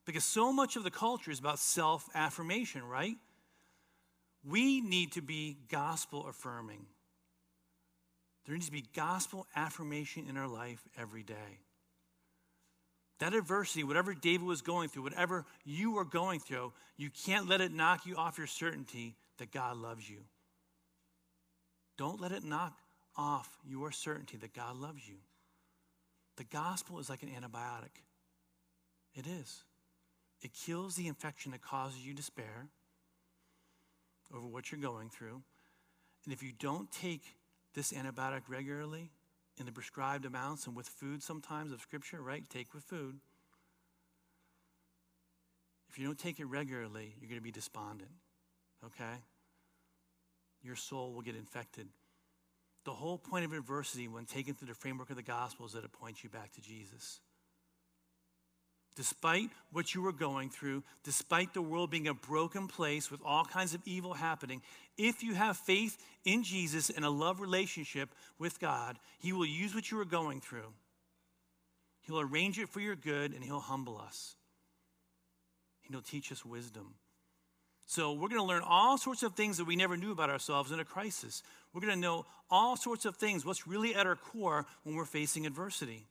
Because 0.06 0.24
so 0.24 0.52
much 0.52 0.76
of 0.76 0.84
the 0.84 0.92
culture 0.92 1.32
is 1.32 1.40
about 1.40 1.60
self 1.60 2.10
affirmation, 2.16 2.84
right? 2.84 3.16
We 4.44 4.82
need 4.82 5.12
to 5.14 5.22
be 5.22 5.58
gospel 5.70 6.28
affirming. 6.28 6.86
There 8.46 8.56
needs 8.56 8.68
to 8.68 8.72
be 8.72 8.86
gospel 8.96 9.46
affirmation 9.56 10.26
in 10.28 10.38
our 10.38 10.48
life 10.48 10.82
every 10.98 11.24
day. 11.24 11.60
That 13.20 13.36
adversity, 13.36 13.84
whatever 13.84 14.16
David 14.16 14.48
was 14.48 14.64
going 14.64 14.90
through, 14.90 15.04
whatever 15.04 15.46
you 15.64 15.98
are 16.00 16.06
going 16.06 16.40
through, 16.40 16.74
you 16.98 17.12
can't 17.26 17.48
let 17.48 17.62
it 17.62 17.72
knock 17.72 18.06
you 18.06 18.16
off 18.16 18.40
your 18.40 18.48
certainty 18.48 19.16
that 19.38 19.52
God 19.52 19.78
loves 19.78 20.10
you. 20.10 20.18
Don't 21.98 22.20
let 22.20 22.32
it 22.32 22.44
knock 22.44 22.80
off 23.16 23.48
your 23.64 23.92
certainty 23.92 24.38
that 24.38 24.56
God 24.56 24.76
loves 24.76 25.08
you. 25.08 25.18
The 26.38 26.44
gospel 26.46 26.98
is 26.98 27.10
like 27.10 27.22
an 27.22 27.30
antibiotic. 27.30 28.02
It 29.14 29.28
is. 29.28 29.64
It 30.42 30.54
kills 30.54 30.96
the 30.96 31.08
infection 31.08 31.52
that 31.52 31.62
causes 31.62 32.04
you 32.04 32.16
despair 32.16 32.70
over 34.36 34.48
what 34.48 34.72
you're 34.72 34.82
going 34.82 35.10
through. 35.10 35.44
And 36.26 36.34
if 36.34 36.42
you 36.42 36.52
don't 36.58 36.92
take 36.92 37.22
this 37.74 37.92
antibiotic 37.92 38.42
regularly 38.48 39.12
in 39.58 39.66
the 39.66 39.72
prescribed 39.72 40.26
amounts 40.26 40.68
and 40.68 40.76
with 40.76 40.88
food 40.88 41.22
sometimes 41.22 41.72
of 41.72 41.82
Scripture, 41.82 42.22
right? 42.22 42.44
Take 42.50 42.74
with 42.74 42.84
food. 42.84 43.20
If 45.90 46.00
you 46.00 46.06
don't 46.06 46.18
take 46.18 46.40
it 46.40 46.46
regularly, 46.46 47.16
you're 47.20 47.28
going 47.28 47.40
to 47.40 47.44
be 47.44 47.52
despondent, 47.52 48.12
okay? 48.86 49.20
your 50.64 50.76
soul 50.76 51.14
will 51.14 51.22
get 51.22 51.36
infected. 51.36 51.88
The 52.86 52.92
whole 52.92 53.18
point 53.18 53.46
of 53.46 53.54
adversity, 53.54 54.08
when 54.08 54.26
taken 54.26 54.54
through 54.54 54.70
the 54.70 54.74
framework 54.74 55.10
of 55.10 55.16
the 55.16 55.24
gospel, 55.24 55.66
is 55.66 55.74
that 55.74 55.84
it 55.84 55.92
points 55.92 56.24
you 56.24 56.30
back 56.30 56.52
to 56.54 56.62
Jesus. 56.62 57.20
Despite 58.96 59.50
what 59.72 59.96
you 59.96 60.02
were 60.02 60.12
going 60.12 60.50
through, 60.50 60.84
despite 61.04 61.54
the 61.54 61.62
world 61.62 61.92
being 61.92 62.10
a 62.10 62.14
broken 62.14 62.68
place 62.68 63.10
with 63.10 63.22
all 63.24 63.46
kinds 63.46 63.74
of 63.74 63.82
evil 63.86 64.14
happening, 64.14 64.62
if 64.98 65.24
you 65.24 65.34
have 65.34 65.56
faith 65.56 65.98
in 66.26 66.44
Jesus 66.44 66.90
and 66.90 67.06
a 67.06 67.10
love 67.10 67.40
relationship 67.40 68.10
with 68.38 68.60
God, 68.60 69.00
He 69.20 69.32
will 69.32 69.46
use 69.46 69.74
what 69.74 69.90
you 69.90 70.00
are 70.00 70.06
going 70.06 70.42
through. 70.42 70.74
He'll 72.02 72.20
arrange 72.20 72.60
it 72.60 72.68
for 72.68 72.82
your 72.82 72.96
good 72.96 73.34
and 73.34 73.44
He'll 73.44 73.62
humble 73.62 73.98
us. 73.98 74.36
And 75.86 75.96
He'll 75.96 76.02
teach 76.02 76.32
us 76.32 76.46
wisdom. 76.46 76.96
So 77.86 78.14
we're 78.14 78.30
going 78.30 78.42
to 78.42 78.48
learn 78.48 78.64
all 78.66 78.98
sorts 78.98 79.24
of 79.24 79.36
things 79.36 79.58
that 79.58 79.66
we 79.66 79.76
never 79.76 79.98
knew 79.98 80.12
about 80.12 80.30
ourselves 80.30 80.72
in 80.72 80.80
a 80.80 80.86
crisis. 80.86 81.44
We're 81.74 81.82
going 81.82 81.94
to 81.94 82.00
know 82.00 82.26
all 82.50 82.76
sorts 82.78 83.06
of 83.06 83.16
things, 83.16 83.46
what's 83.46 83.68
really 83.68 83.96
at 83.96 84.06
our 84.06 84.16
core 84.16 84.66
when 84.84 84.96
we're 84.96 85.06
facing 85.06 85.46
adversity. 85.46 86.06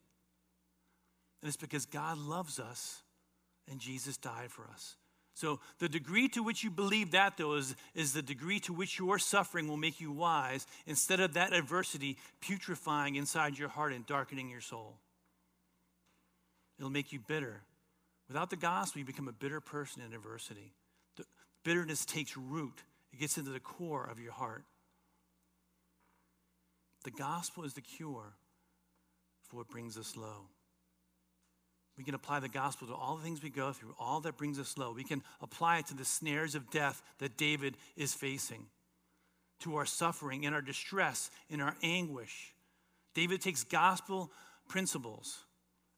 And 1.42 1.48
it's 1.48 1.56
because 1.56 1.86
God 1.86 2.18
loves 2.18 2.58
us 2.58 3.02
and 3.70 3.80
Jesus 3.80 4.16
died 4.16 4.50
for 4.50 4.66
us. 4.72 4.96
So 5.34 5.60
the 5.78 5.88
degree 5.88 6.28
to 6.30 6.42
which 6.42 6.62
you 6.62 6.70
believe 6.70 7.12
that, 7.12 7.38
though, 7.38 7.54
is, 7.54 7.74
is 7.94 8.12
the 8.12 8.20
degree 8.20 8.60
to 8.60 8.74
which 8.74 8.98
your 8.98 9.18
suffering 9.18 9.68
will 9.68 9.78
make 9.78 10.00
you 10.00 10.12
wise 10.12 10.66
instead 10.86 11.20
of 11.20 11.34
that 11.34 11.54
adversity 11.54 12.18
putrefying 12.42 13.16
inside 13.16 13.58
your 13.58 13.70
heart 13.70 13.92
and 13.92 14.06
darkening 14.06 14.50
your 14.50 14.60
soul. 14.60 14.96
It'll 16.78 16.90
make 16.90 17.12
you 17.12 17.20
bitter. 17.20 17.62
Without 18.28 18.50
the 18.50 18.56
gospel, 18.56 18.98
you 18.98 19.04
become 19.06 19.28
a 19.28 19.32
bitter 19.32 19.60
person 19.60 20.02
in 20.02 20.12
adversity. 20.12 20.72
The 21.16 21.24
bitterness 21.64 22.04
takes 22.04 22.36
root, 22.36 22.82
it 23.12 23.18
gets 23.18 23.38
into 23.38 23.50
the 23.50 23.60
core 23.60 24.04
of 24.04 24.20
your 24.20 24.32
heart. 24.32 24.64
The 27.04 27.10
gospel 27.10 27.64
is 27.64 27.72
the 27.72 27.80
cure 27.80 28.34
for 29.48 29.56
what 29.56 29.68
brings 29.68 29.96
us 29.96 30.16
low. 30.16 30.48
We 32.00 32.04
can 32.04 32.14
apply 32.14 32.40
the 32.40 32.48
gospel 32.48 32.88
to 32.88 32.94
all 32.94 33.16
the 33.16 33.22
things 33.22 33.42
we 33.42 33.50
go 33.50 33.74
through, 33.74 33.94
all 33.98 34.20
that 34.22 34.38
brings 34.38 34.58
us 34.58 34.78
low. 34.78 34.90
We 34.90 35.04
can 35.04 35.22
apply 35.42 35.80
it 35.80 35.86
to 35.88 35.94
the 35.94 36.06
snares 36.06 36.54
of 36.54 36.70
death 36.70 37.02
that 37.18 37.36
David 37.36 37.76
is 37.94 38.14
facing, 38.14 38.64
to 39.58 39.76
our 39.76 39.84
suffering, 39.84 40.44
in 40.44 40.54
our 40.54 40.62
distress, 40.62 41.30
in 41.50 41.60
our 41.60 41.76
anguish. 41.82 42.54
David 43.12 43.42
takes 43.42 43.64
gospel 43.64 44.32
principles, 44.66 45.44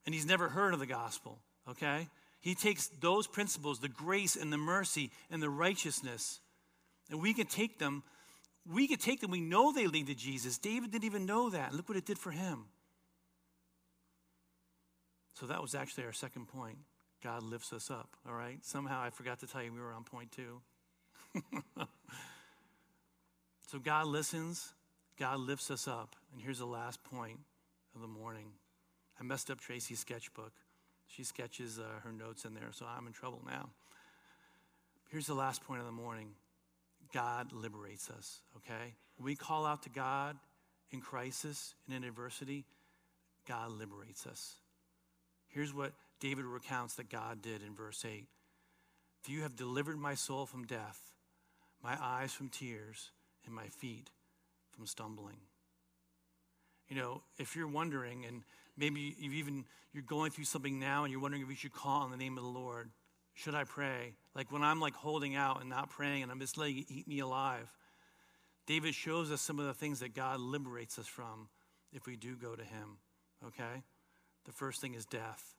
and 0.04 0.12
he's 0.12 0.26
never 0.26 0.48
heard 0.48 0.74
of 0.74 0.80
the 0.80 0.86
gospel, 0.86 1.38
okay? 1.70 2.08
He 2.40 2.56
takes 2.56 2.88
those 2.88 3.28
principles, 3.28 3.78
the 3.78 3.88
grace 3.88 4.34
and 4.34 4.52
the 4.52 4.58
mercy 4.58 5.12
and 5.30 5.40
the 5.40 5.50
righteousness, 5.50 6.40
and 7.10 7.22
we 7.22 7.32
can 7.32 7.46
take 7.46 7.78
them. 7.78 8.02
We 8.68 8.88
can 8.88 8.98
take 8.98 9.20
them. 9.20 9.30
We 9.30 9.40
know 9.40 9.70
they 9.70 9.86
lead 9.86 10.08
to 10.08 10.16
Jesus. 10.16 10.58
David 10.58 10.90
didn't 10.90 11.04
even 11.04 11.26
know 11.26 11.50
that. 11.50 11.72
Look 11.72 11.88
what 11.88 11.96
it 11.96 12.06
did 12.06 12.18
for 12.18 12.32
him. 12.32 12.64
So 15.34 15.46
that 15.46 15.62
was 15.62 15.74
actually 15.74 16.04
our 16.04 16.12
second 16.12 16.48
point. 16.48 16.78
God 17.22 17.42
lifts 17.42 17.72
us 17.72 17.90
up, 17.90 18.16
all 18.26 18.34
right? 18.34 18.58
Somehow 18.62 19.00
I 19.00 19.10
forgot 19.10 19.40
to 19.40 19.46
tell 19.46 19.62
you 19.62 19.72
we 19.72 19.80
were 19.80 19.92
on 19.92 20.04
point 20.04 20.32
two. 20.32 20.60
so 23.70 23.78
God 23.78 24.06
listens, 24.06 24.72
God 25.18 25.38
lifts 25.38 25.70
us 25.70 25.86
up. 25.86 26.16
And 26.32 26.42
here's 26.42 26.58
the 26.58 26.66
last 26.66 27.02
point 27.04 27.38
of 27.94 28.00
the 28.00 28.08
morning. 28.08 28.52
I 29.20 29.22
messed 29.22 29.50
up 29.50 29.60
Tracy's 29.60 30.00
sketchbook. 30.00 30.52
She 31.06 31.24
sketches 31.24 31.78
uh, 31.78 32.00
her 32.02 32.12
notes 32.12 32.44
in 32.44 32.54
there, 32.54 32.70
so 32.72 32.86
I'm 32.86 33.06
in 33.06 33.12
trouble 33.12 33.42
now. 33.46 33.68
Here's 35.10 35.26
the 35.26 35.34
last 35.34 35.62
point 35.62 35.80
of 35.80 35.86
the 35.86 35.92
morning 35.92 36.30
God 37.12 37.52
liberates 37.52 38.10
us, 38.10 38.40
okay? 38.56 38.94
We 39.18 39.36
call 39.36 39.66
out 39.66 39.82
to 39.82 39.90
God 39.90 40.36
in 40.90 41.00
crisis 41.00 41.74
and 41.86 41.96
in 41.96 42.04
adversity, 42.04 42.64
God 43.46 43.72
liberates 43.72 44.26
us. 44.26 44.56
Here's 45.52 45.72
what 45.72 45.92
David 46.18 46.44
recounts 46.46 46.94
that 46.94 47.10
God 47.10 47.42
did 47.42 47.62
in 47.62 47.74
verse 47.74 48.04
8 48.04 48.26
If 49.22 49.28
you 49.28 49.42
have 49.42 49.54
delivered 49.54 49.98
my 49.98 50.14
soul 50.14 50.46
from 50.46 50.66
death, 50.66 50.98
my 51.82 51.96
eyes 52.00 52.32
from 52.32 52.48
tears, 52.48 53.10
and 53.44 53.54
my 53.54 53.66
feet 53.66 54.10
from 54.70 54.86
stumbling. 54.86 55.36
You 56.88 56.96
know, 56.96 57.22
if 57.38 57.54
you're 57.56 57.68
wondering, 57.68 58.24
and 58.24 58.42
maybe 58.76 59.14
you've 59.18 59.34
even 59.34 59.64
you're 59.92 60.02
going 60.02 60.30
through 60.30 60.44
something 60.44 60.78
now 60.78 61.04
and 61.04 61.12
you're 61.12 61.20
wondering 61.20 61.42
if 61.42 61.48
you 61.48 61.54
should 61.54 61.72
call 61.72 62.02
on 62.02 62.10
the 62.10 62.16
name 62.16 62.38
of 62.38 62.44
the 62.44 62.50
Lord, 62.50 62.90
should 63.34 63.54
I 63.54 63.64
pray? 63.64 64.14
Like 64.34 64.50
when 64.50 64.62
I'm 64.62 64.80
like 64.80 64.94
holding 64.94 65.36
out 65.36 65.60
and 65.60 65.68
not 65.68 65.90
praying 65.90 66.22
and 66.22 66.32
I'm 66.32 66.40
just 66.40 66.56
letting 66.56 66.78
it 66.78 66.86
eat 66.88 67.06
me 67.06 67.18
alive. 67.18 67.70
David 68.66 68.94
shows 68.94 69.30
us 69.30 69.40
some 69.40 69.58
of 69.58 69.66
the 69.66 69.74
things 69.74 70.00
that 70.00 70.14
God 70.14 70.40
liberates 70.40 70.98
us 70.98 71.06
from 71.06 71.48
if 71.92 72.06
we 72.06 72.16
do 72.16 72.36
go 72.36 72.54
to 72.54 72.62
him. 72.62 72.98
Okay? 73.46 73.82
The 74.44 74.52
first 74.52 74.80
thing 74.80 74.94
is 74.94 75.04
death. 75.04 75.54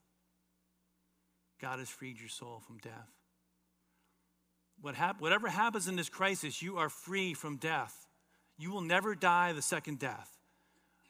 God 1.61 1.79
has 1.79 1.89
freed 1.89 2.19
your 2.19 2.29
soul 2.29 2.61
from 2.65 2.77
death. 2.79 3.09
What 4.81 4.95
hap- 4.95 5.21
whatever 5.21 5.47
happens 5.47 5.87
in 5.87 5.95
this 5.95 6.09
crisis, 6.09 6.61
you 6.61 6.77
are 6.77 6.89
free 6.89 7.33
from 7.33 7.57
death. 7.57 8.07
You 8.57 8.71
will 8.71 8.81
never 8.81 9.15
die 9.15 9.53
the 9.53 9.61
second 9.61 9.99
death. 9.99 10.29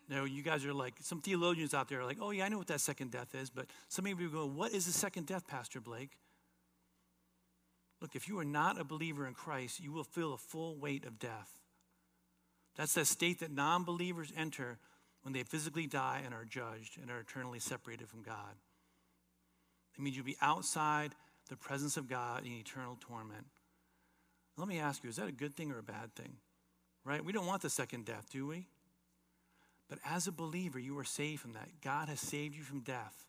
Now, 0.09 0.25
you 0.25 0.43
guys 0.43 0.65
are 0.65 0.73
like, 0.73 0.95
some 0.99 1.21
theologians 1.21 1.73
out 1.73 1.87
there 1.89 2.01
are 2.01 2.05
like, 2.05 2.17
oh, 2.21 2.31
yeah, 2.31 2.45
I 2.45 2.49
know 2.49 2.57
what 2.57 2.67
that 2.67 2.81
second 2.81 3.11
death 3.11 3.33
is. 3.33 3.49
But 3.49 3.67
some 3.87 4.05
of 4.05 4.19
you 4.19 4.29
go, 4.29 4.45
what 4.45 4.73
is 4.73 4.85
the 4.85 4.91
second 4.91 5.25
death, 5.27 5.47
Pastor 5.47 5.79
Blake? 5.79 6.17
Look, 8.01 8.15
if 8.15 8.27
you 8.27 8.37
are 8.37 8.45
not 8.45 8.79
a 8.79 8.83
believer 8.83 9.25
in 9.25 9.33
Christ, 9.33 9.79
you 9.79 9.93
will 9.93 10.03
feel 10.03 10.31
the 10.31 10.37
full 10.37 10.77
weight 10.77 11.05
of 11.05 11.19
death. 11.19 11.49
That's 12.75 12.93
the 12.93 13.05
state 13.05 13.39
that 13.39 13.51
non 13.51 13.85
believers 13.85 14.33
enter 14.35 14.77
when 15.23 15.33
they 15.33 15.43
physically 15.43 15.87
die 15.87 16.21
and 16.23 16.33
are 16.33 16.45
judged 16.45 16.97
and 17.01 17.09
are 17.09 17.19
eternally 17.19 17.59
separated 17.59 18.07
from 18.07 18.21
God. 18.21 18.55
It 19.97 20.01
means 20.01 20.15
you'll 20.15 20.25
be 20.25 20.37
outside 20.41 21.13
the 21.49 21.55
presence 21.57 21.97
of 21.97 22.09
God 22.09 22.45
in 22.45 22.51
eternal 22.53 22.97
torment. 22.99 23.45
Let 24.57 24.67
me 24.67 24.79
ask 24.79 25.03
you, 25.03 25.09
is 25.09 25.15
that 25.15 25.27
a 25.27 25.33
good 25.33 25.55
thing 25.55 25.71
or 25.71 25.79
a 25.79 25.83
bad 25.83 26.13
thing? 26.15 26.35
Right? 27.05 27.23
We 27.23 27.33
don't 27.33 27.47
want 27.47 27.61
the 27.61 27.69
second 27.69 28.05
death, 28.05 28.27
do 28.31 28.47
we? 28.47 28.67
But 29.89 29.99
as 30.05 30.27
a 30.27 30.31
believer, 30.31 30.79
you 30.79 30.97
are 30.99 31.03
saved 31.03 31.41
from 31.41 31.53
that. 31.53 31.67
God 31.81 32.09
has 32.09 32.19
saved 32.19 32.55
you 32.55 32.63
from 32.63 32.79
death. 32.81 33.25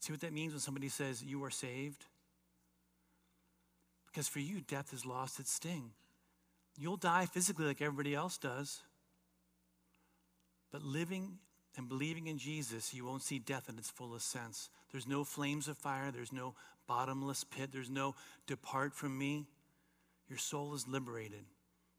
See 0.00 0.12
what 0.12 0.20
that 0.20 0.32
means 0.32 0.52
when 0.52 0.60
somebody 0.60 0.88
says 0.88 1.22
you 1.22 1.42
are 1.44 1.50
saved? 1.50 2.04
Because 4.06 4.28
for 4.28 4.38
you, 4.38 4.60
death 4.60 4.90
has 4.92 5.04
lost 5.04 5.40
its 5.40 5.52
sting. 5.52 5.90
You'll 6.78 6.96
die 6.96 7.26
physically 7.26 7.66
like 7.66 7.80
everybody 7.82 8.14
else 8.14 8.38
does. 8.38 8.82
But 10.74 10.82
living 10.82 11.38
and 11.76 11.88
believing 11.88 12.26
in 12.26 12.36
Jesus, 12.36 12.92
you 12.92 13.04
won't 13.04 13.22
see 13.22 13.38
death 13.38 13.68
in 13.68 13.78
its 13.78 13.90
fullest 13.90 14.28
sense. 14.28 14.70
There's 14.90 15.06
no 15.06 15.22
flames 15.22 15.68
of 15.68 15.78
fire, 15.78 16.10
there's 16.10 16.32
no 16.32 16.56
bottomless 16.88 17.44
pit, 17.44 17.70
there's 17.72 17.88
no 17.88 18.16
depart 18.48 18.92
from 18.92 19.16
me. 19.16 19.46
Your 20.28 20.36
soul 20.36 20.74
is 20.74 20.88
liberated, 20.88 21.44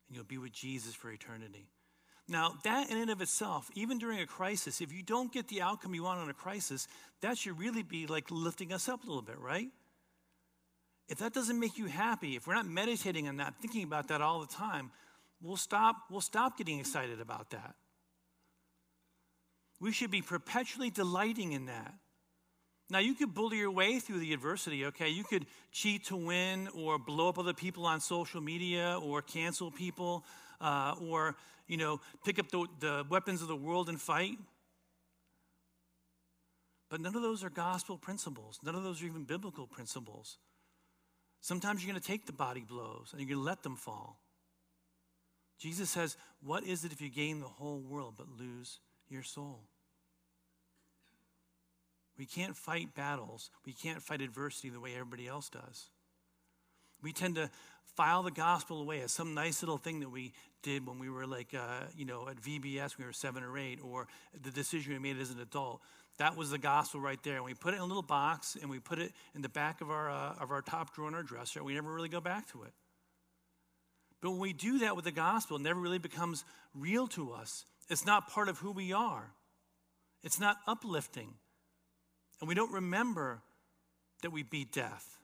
and 0.09 0.15
you'll 0.17 0.25
be 0.25 0.37
with 0.37 0.51
Jesus 0.51 0.93
for 0.93 1.09
eternity. 1.09 1.69
Now, 2.27 2.55
that 2.65 2.91
in 2.91 2.97
and 2.97 3.09
of 3.09 3.21
itself, 3.21 3.71
even 3.75 3.97
during 3.97 4.19
a 4.19 4.25
crisis, 4.25 4.81
if 4.81 4.91
you 4.91 5.03
don't 5.03 5.31
get 5.31 5.47
the 5.47 5.61
outcome 5.61 5.95
you 5.95 6.03
want 6.03 6.21
in 6.21 6.29
a 6.29 6.33
crisis, 6.33 6.89
that 7.21 7.37
should 7.37 7.57
really 7.57 7.83
be 7.83 8.07
like 8.07 8.29
lifting 8.29 8.73
us 8.73 8.89
up 8.89 9.05
a 9.05 9.07
little 9.07 9.21
bit, 9.21 9.39
right? 9.39 9.69
If 11.07 11.19
that 11.19 11.31
doesn't 11.31 11.61
make 11.61 11.77
you 11.77 11.85
happy, 11.85 12.35
if 12.35 12.45
we're 12.45 12.55
not 12.55 12.67
meditating 12.67 13.29
on 13.29 13.37
that, 13.37 13.53
thinking 13.61 13.83
about 13.83 14.09
that 14.09 14.19
all 14.19 14.41
the 14.41 14.53
time, 14.53 14.91
we'll 15.41 15.55
stop, 15.55 15.95
we'll 16.11 16.19
stop 16.19 16.57
getting 16.57 16.81
excited 16.81 17.21
about 17.21 17.51
that. 17.51 17.75
We 19.79 19.91
should 19.91 20.11
be 20.11 20.21
perpetually 20.21 20.89
delighting 20.89 21.51
in 21.51 21.65
that. 21.65 21.93
Now, 22.89 22.99
you 22.99 23.15
could 23.15 23.33
bully 23.33 23.57
your 23.57 23.71
way 23.71 23.99
through 23.99 24.19
the 24.19 24.31
adversity, 24.33 24.85
okay? 24.85 25.09
You 25.09 25.23
could 25.23 25.47
cheat 25.71 26.05
to 26.05 26.15
win 26.15 26.69
or 26.75 26.99
blow 26.99 27.29
up 27.29 27.39
other 27.39 27.53
people 27.53 27.85
on 27.85 27.99
social 27.99 28.41
media 28.41 28.99
or 29.01 29.21
cancel 29.23 29.71
people 29.71 30.23
uh, 30.61 30.93
or, 31.01 31.35
you 31.67 31.77
know, 31.77 31.99
pick 32.23 32.37
up 32.37 32.49
the, 32.51 32.67
the 32.79 33.05
weapons 33.09 33.41
of 33.41 33.47
the 33.47 33.55
world 33.55 33.89
and 33.89 33.99
fight. 33.99 34.37
But 36.89 37.01
none 37.01 37.15
of 37.15 37.23
those 37.23 37.43
are 37.43 37.49
gospel 37.49 37.97
principles. 37.97 38.59
None 38.63 38.75
of 38.75 38.83
those 38.83 39.01
are 39.01 39.07
even 39.07 39.23
biblical 39.23 39.65
principles. 39.65 40.37
Sometimes 41.41 41.83
you're 41.83 41.91
going 41.91 42.01
to 42.01 42.07
take 42.07 42.27
the 42.27 42.33
body 42.33 42.63
blows 42.67 43.09
and 43.11 43.19
you're 43.19 43.29
going 43.29 43.41
to 43.41 43.45
let 43.45 43.63
them 43.63 43.75
fall. 43.75 44.19
Jesus 45.57 45.89
says, 45.89 46.17
What 46.43 46.63
is 46.63 46.85
it 46.85 46.91
if 46.91 47.01
you 47.01 47.09
gain 47.09 47.39
the 47.39 47.47
whole 47.47 47.79
world 47.79 48.13
but 48.17 48.27
lose 48.29 48.79
your 49.09 49.23
soul. 49.23 49.61
We 52.17 52.25
can't 52.25 52.55
fight 52.55 52.95
battles. 52.95 53.49
We 53.65 53.73
can't 53.73 54.01
fight 54.01 54.21
adversity 54.21 54.69
the 54.69 54.79
way 54.79 54.91
everybody 54.93 55.27
else 55.27 55.49
does. 55.49 55.89
We 57.01 57.11
tend 57.11 57.35
to 57.35 57.49
file 57.95 58.23
the 58.23 58.31
gospel 58.31 58.81
away 58.81 59.01
as 59.01 59.11
some 59.11 59.33
nice 59.33 59.61
little 59.61 59.77
thing 59.77 59.99
that 59.99 60.09
we 60.09 60.33
did 60.63 60.87
when 60.87 60.99
we 60.99 61.09
were 61.09 61.27
like, 61.27 61.53
uh, 61.53 61.85
you 61.95 62.05
know, 62.05 62.27
at 62.27 62.37
VBS, 62.37 62.97
when 62.97 62.99
we 62.99 63.05
were 63.05 63.13
seven 63.13 63.43
or 63.43 63.57
eight, 63.57 63.79
or 63.83 64.07
the 64.43 64.51
decision 64.51 64.93
we 64.93 64.99
made 64.99 65.19
as 65.19 65.31
an 65.31 65.39
adult. 65.39 65.81
That 66.17 66.37
was 66.37 66.49
the 66.49 66.57
gospel 66.57 67.01
right 67.01 67.21
there. 67.23 67.35
And 67.35 67.45
we 67.45 67.53
put 67.53 67.73
it 67.73 67.77
in 67.77 67.83
a 67.83 67.85
little 67.85 68.01
box 68.01 68.57
and 68.59 68.69
we 68.69 68.79
put 68.79 68.99
it 68.99 69.11
in 69.33 69.41
the 69.41 69.49
back 69.49 69.81
of 69.81 69.89
our, 69.89 70.09
uh, 70.09 70.35
of 70.39 70.51
our 70.51 70.61
top 70.61 70.95
drawer 70.95 71.09
in 71.09 71.13
our 71.13 71.23
dresser. 71.23 71.63
We 71.63 71.73
never 71.73 71.93
really 71.93 72.09
go 72.09 72.21
back 72.21 72.49
to 72.51 72.63
it. 72.63 72.71
But 74.21 74.31
when 74.31 74.39
we 74.39 74.53
do 74.53 74.79
that 74.79 74.95
with 74.95 75.05
the 75.05 75.11
gospel, 75.11 75.57
it 75.57 75.61
never 75.61 75.79
really 75.79 75.99
becomes 75.99 76.45
real 76.73 77.05
to 77.09 77.33
us. 77.33 77.65
It's 77.89 78.05
not 78.05 78.29
part 78.29 78.49
of 78.49 78.59
who 78.59 78.71
we 78.71 78.93
are. 78.93 79.31
It's 80.23 80.39
not 80.39 80.57
uplifting. 80.67 81.33
And 82.39 82.47
we 82.47 82.55
don't 82.55 82.71
remember 82.71 83.41
that 84.21 84.31
we 84.31 84.43
beat 84.43 84.71
death. 84.71 85.17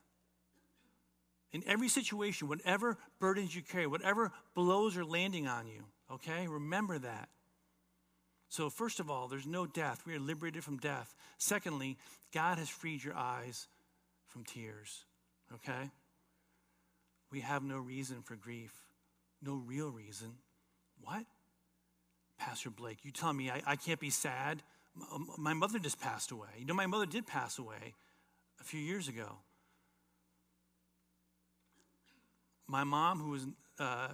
In 1.51 1.63
every 1.67 1.89
situation, 1.89 2.47
whatever 2.47 2.97
burdens 3.19 3.55
you 3.55 3.61
carry, 3.61 3.87
whatever 3.87 4.31
blows 4.55 4.95
are 4.95 5.03
landing 5.03 5.47
on 5.47 5.67
you, 5.67 5.83
okay, 6.11 6.47
remember 6.47 6.97
that. 6.99 7.29
So, 8.47 8.69
first 8.69 8.99
of 8.99 9.09
all, 9.09 9.27
there's 9.27 9.47
no 9.47 9.65
death. 9.65 10.03
We 10.05 10.15
are 10.15 10.19
liberated 10.19 10.63
from 10.63 10.77
death. 10.77 11.13
Secondly, 11.37 11.97
God 12.33 12.57
has 12.57 12.69
freed 12.69 13.03
your 13.03 13.15
eyes 13.15 13.67
from 14.27 14.43
tears, 14.43 15.05
okay? 15.55 15.89
we 17.31 17.39
have 17.39 17.63
no 17.63 17.77
reason 17.77 18.21
for 18.21 18.35
grief, 18.35 18.73
no 19.41 19.55
real 19.65 19.89
reason. 19.89 20.33
What? 21.01 21.23
Pastor 22.41 22.71
Blake, 22.71 22.97
you 23.03 23.11
tell 23.11 23.31
me 23.31 23.51
I, 23.51 23.61
I 23.67 23.75
can't 23.75 23.99
be 23.99 24.09
sad? 24.09 24.63
My 25.37 25.53
mother 25.53 25.77
just 25.77 26.01
passed 26.01 26.31
away. 26.31 26.49
You 26.57 26.65
know, 26.65 26.73
my 26.73 26.87
mother 26.87 27.05
did 27.05 27.27
pass 27.27 27.59
away 27.59 27.93
a 28.59 28.63
few 28.63 28.79
years 28.79 29.07
ago. 29.07 29.37
My 32.67 32.83
mom, 32.83 33.19
who 33.19 33.29
was, 33.29 33.45
uh, 33.79 34.07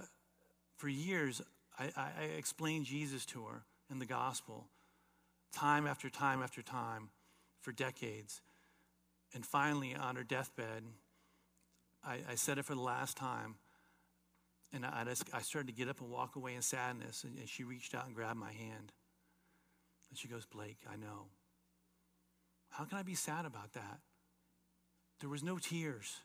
for 0.76 0.88
years, 0.88 1.40
I, 1.78 1.90
I 1.96 2.24
explained 2.36 2.84
Jesus 2.84 3.24
to 3.26 3.44
her 3.44 3.62
in 3.90 3.98
the 3.98 4.06
gospel 4.06 4.66
time 5.52 5.86
after 5.86 6.10
time 6.10 6.42
after 6.42 6.60
time 6.60 7.08
for 7.62 7.72
decades. 7.72 8.42
And 9.34 9.44
finally, 9.44 9.94
on 9.94 10.16
her 10.16 10.22
deathbed, 10.22 10.82
I, 12.04 12.18
I 12.30 12.34
said 12.34 12.58
it 12.58 12.66
for 12.66 12.74
the 12.74 12.82
last 12.82 13.16
time. 13.16 13.54
And 14.72 14.84
I, 14.84 15.04
just, 15.04 15.24
I 15.32 15.40
started 15.40 15.68
to 15.68 15.72
get 15.72 15.88
up 15.88 16.00
and 16.00 16.10
walk 16.10 16.36
away 16.36 16.54
in 16.54 16.62
sadness. 16.62 17.24
And, 17.24 17.38
and 17.38 17.48
she 17.48 17.64
reached 17.64 17.94
out 17.94 18.06
and 18.06 18.14
grabbed 18.14 18.38
my 18.38 18.52
hand. 18.52 18.92
And 20.10 20.18
she 20.18 20.28
goes, 20.28 20.44
Blake, 20.44 20.78
I 20.90 20.96
know. 20.96 21.26
How 22.70 22.84
can 22.84 22.98
I 22.98 23.02
be 23.02 23.14
sad 23.14 23.46
about 23.46 23.72
that? 23.72 24.00
There 25.20 25.28
was 25.28 25.42
no 25.42 25.58
tears. 25.58 26.18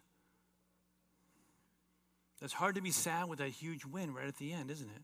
It's 2.41 2.53
hard 2.53 2.75
to 2.75 2.81
be 2.81 2.91
sad 2.91 3.29
with 3.29 3.39
that 3.39 3.49
huge 3.49 3.85
win 3.85 4.13
right 4.13 4.27
at 4.27 4.37
the 4.37 4.51
end, 4.51 4.69
isn't 4.69 4.89
it? 4.89 5.01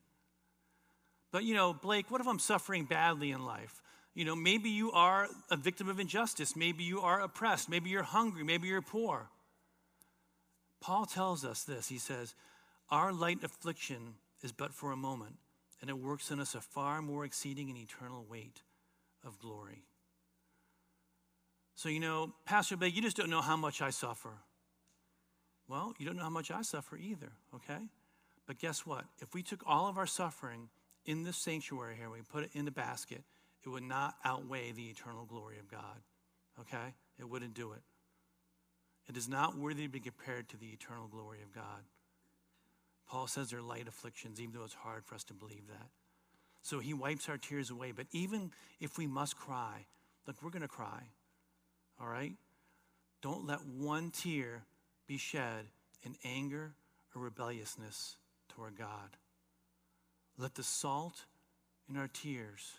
But, 1.31 1.45
you 1.45 1.53
know, 1.53 1.73
Blake, 1.73 2.11
what 2.11 2.19
if 2.19 2.27
I'm 2.27 2.39
suffering 2.39 2.83
badly 2.83 3.31
in 3.31 3.45
life? 3.45 3.81
You 4.13 4.25
know, 4.25 4.35
maybe 4.35 4.69
you 4.69 4.91
are 4.91 5.29
a 5.49 5.55
victim 5.55 5.87
of 5.87 5.99
injustice. 5.99 6.55
Maybe 6.55 6.83
you 6.83 6.99
are 7.01 7.21
oppressed. 7.21 7.69
Maybe 7.69 7.89
you're 7.89 8.03
hungry. 8.03 8.43
Maybe 8.43 8.67
you're 8.67 8.81
poor. 8.81 9.29
Paul 10.81 11.05
tells 11.05 11.45
us 11.45 11.63
this. 11.63 11.87
He 11.87 11.97
says, 11.97 12.35
Our 12.91 13.13
light 13.13 13.43
affliction 13.43 14.15
is 14.41 14.51
but 14.51 14.73
for 14.73 14.91
a 14.91 14.97
moment, 14.97 15.35
and 15.81 15.89
it 15.89 15.97
works 15.97 16.31
in 16.31 16.39
us 16.39 16.55
a 16.55 16.61
far 16.61 17.01
more 17.01 17.25
exceeding 17.25 17.69
and 17.69 17.77
eternal 17.77 18.25
weight 18.27 18.61
of 19.23 19.39
glory. 19.39 19.83
So, 21.75 21.87
you 21.87 21.99
know, 21.99 22.33
Pastor 22.45 22.75
Blake, 22.75 22.95
you 22.95 23.01
just 23.01 23.15
don't 23.15 23.29
know 23.29 23.41
how 23.41 23.55
much 23.55 23.81
I 23.81 23.89
suffer. 23.89 24.31
Well, 25.67 25.93
you 25.99 26.05
don't 26.05 26.17
know 26.17 26.23
how 26.23 26.29
much 26.29 26.51
I 26.51 26.63
suffer 26.63 26.97
either, 26.97 27.31
okay? 27.55 27.79
But 28.47 28.57
guess 28.57 28.85
what? 28.85 29.05
If 29.21 29.33
we 29.33 29.43
took 29.43 29.61
all 29.65 29.87
of 29.87 29.97
our 29.97 30.07
suffering 30.07 30.69
in 31.05 31.23
this 31.23 31.37
sanctuary 31.37 31.95
here, 31.95 32.09
we 32.09 32.21
put 32.21 32.43
it 32.43 32.49
in 32.53 32.65
the 32.65 32.71
basket, 32.71 33.23
it 33.63 33.69
would 33.69 33.83
not 33.83 34.15
outweigh 34.25 34.71
the 34.71 34.89
eternal 34.89 35.25
glory 35.25 35.59
of 35.59 35.69
God, 35.69 36.01
okay? 36.59 36.95
It 37.19 37.29
wouldn't 37.29 37.53
do 37.53 37.71
it. 37.73 37.81
It 39.07 39.15
is 39.15 39.29
not 39.29 39.57
worthy 39.57 39.83
to 39.83 39.89
be 39.89 39.99
compared 39.99 40.49
to 40.49 40.57
the 40.57 40.67
eternal 40.67 41.07
glory 41.07 41.41
of 41.43 41.53
God. 41.53 41.83
Paul 43.09 43.27
says 43.27 43.49
they're 43.49 43.61
light 43.61 43.87
afflictions, 43.87 44.39
even 44.39 44.53
though 44.53 44.63
it's 44.63 44.73
hard 44.73 45.03
for 45.03 45.15
us 45.15 45.23
to 45.25 45.33
believe 45.33 45.67
that. 45.67 45.87
So 46.61 46.79
he 46.79 46.93
wipes 46.93 47.27
our 47.27 47.37
tears 47.37 47.69
away. 47.69 47.91
But 47.91 48.05
even 48.11 48.51
if 48.79 48.97
we 48.97 49.07
must 49.07 49.35
cry, 49.35 49.85
look, 50.27 50.35
we're 50.43 50.51
going 50.51 50.61
to 50.61 50.67
cry, 50.67 51.03
all 51.99 52.07
right? 52.07 52.33
Don't 53.21 53.47
let 53.47 53.65
one 53.65 54.11
tear 54.11 54.63
be 55.07 55.17
shed 55.17 55.65
in 56.03 56.15
anger 56.23 56.73
or 57.15 57.21
rebelliousness 57.21 58.17
toward 58.47 58.77
God. 58.77 59.17
Let 60.37 60.55
the 60.55 60.63
salt 60.63 61.25
in 61.89 61.97
our 61.97 62.07
tears 62.07 62.73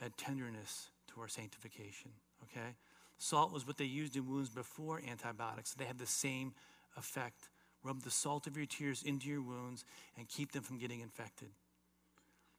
add 0.00 0.16
tenderness 0.16 0.88
to 1.12 1.20
our 1.20 1.28
sanctification, 1.28 2.12
okay? 2.44 2.76
Salt 3.18 3.52
was 3.52 3.66
what 3.66 3.76
they 3.76 3.84
used 3.84 4.16
in 4.16 4.26
wounds 4.26 4.48
before 4.48 5.02
antibiotics. 5.08 5.74
They 5.74 5.84
had 5.84 5.98
the 5.98 6.06
same 6.06 6.54
effect. 6.96 7.48
Rub 7.88 8.02
the 8.02 8.10
salt 8.10 8.46
of 8.46 8.54
your 8.54 8.66
tears 8.66 9.02
into 9.02 9.30
your 9.30 9.40
wounds 9.40 9.86
and 10.18 10.28
keep 10.28 10.52
them 10.52 10.62
from 10.62 10.76
getting 10.76 11.00
infected. 11.00 11.48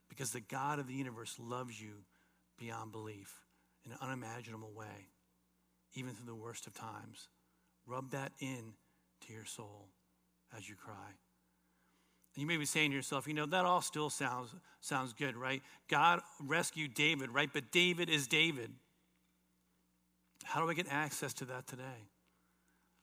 Because 0.08 0.32
the 0.32 0.40
God 0.40 0.80
of 0.80 0.88
the 0.88 0.92
universe 0.92 1.36
loves 1.38 1.80
you 1.80 2.02
beyond 2.58 2.90
belief 2.90 3.32
in 3.86 3.92
an 3.92 3.98
unimaginable 4.00 4.72
way, 4.74 5.06
even 5.94 6.14
through 6.14 6.26
the 6.26 6.34
worst 6.34 6.66
of 6.66 6.74
times. 6.74 7.28
Rub 7.86 8.10
that 8.10 8.32
in 8.40 8.74
to 9.24 9.32
your 9.32 9.44
soul 9.44 9.86
as 10.56 10.68
you 10.68 10.74
cry. 10.74 11.12
You 12.34 12.44
may 12.44 12.56
be 12.56 12.64
saying 12.64 12.90
to 12.90 12.96
yourself, 12.96 13.28
you 13.28 13.34
know, 13.34 13.46
that 13.46 13.64
all 13.64 13.82
still 13.82 14.10
sounds, 14.10 14.52
sounds 14.80 15.12
good, 15.12 15.36
right? 15.36 15.62
God 15.88 16.22
rescued 16.40 16.94
David, 16.94 17.30
right? 17.30 17.50
But 17.52 17.70
David 17.70 18.10
is 18.10 18.26
David. 18.26 18.72
How 20.42 20.60
do 20.60 20.68
I 20.68 20.74
get 20.74 20.88
access 20.90 21.32
to 21.34 21.44
that 21.44 21.68
today? 21.68 22.08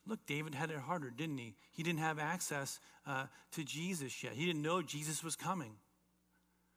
Look, 0.08 0.24
David 0.26 0.54
had 0.54 0.70
it 0.70 0.78
harder, 0.78 1.10
didn't 1.10 1.36
he? 1.36 1.54
He 1.70 1.82
didn't 1.82 2.00
have 2.00 2.18
access 2.18 2.80
uh, 3.06 3.26
to 3.52 3.62
Jesus 3.62 4.24
yet. 4.24 4.32
He 4.32 4.46
didn't 4.46 4.62
know 4.62 4.80
Jesus 4.80 5.22
was 5.22 5.36
coming. 5.36 5.72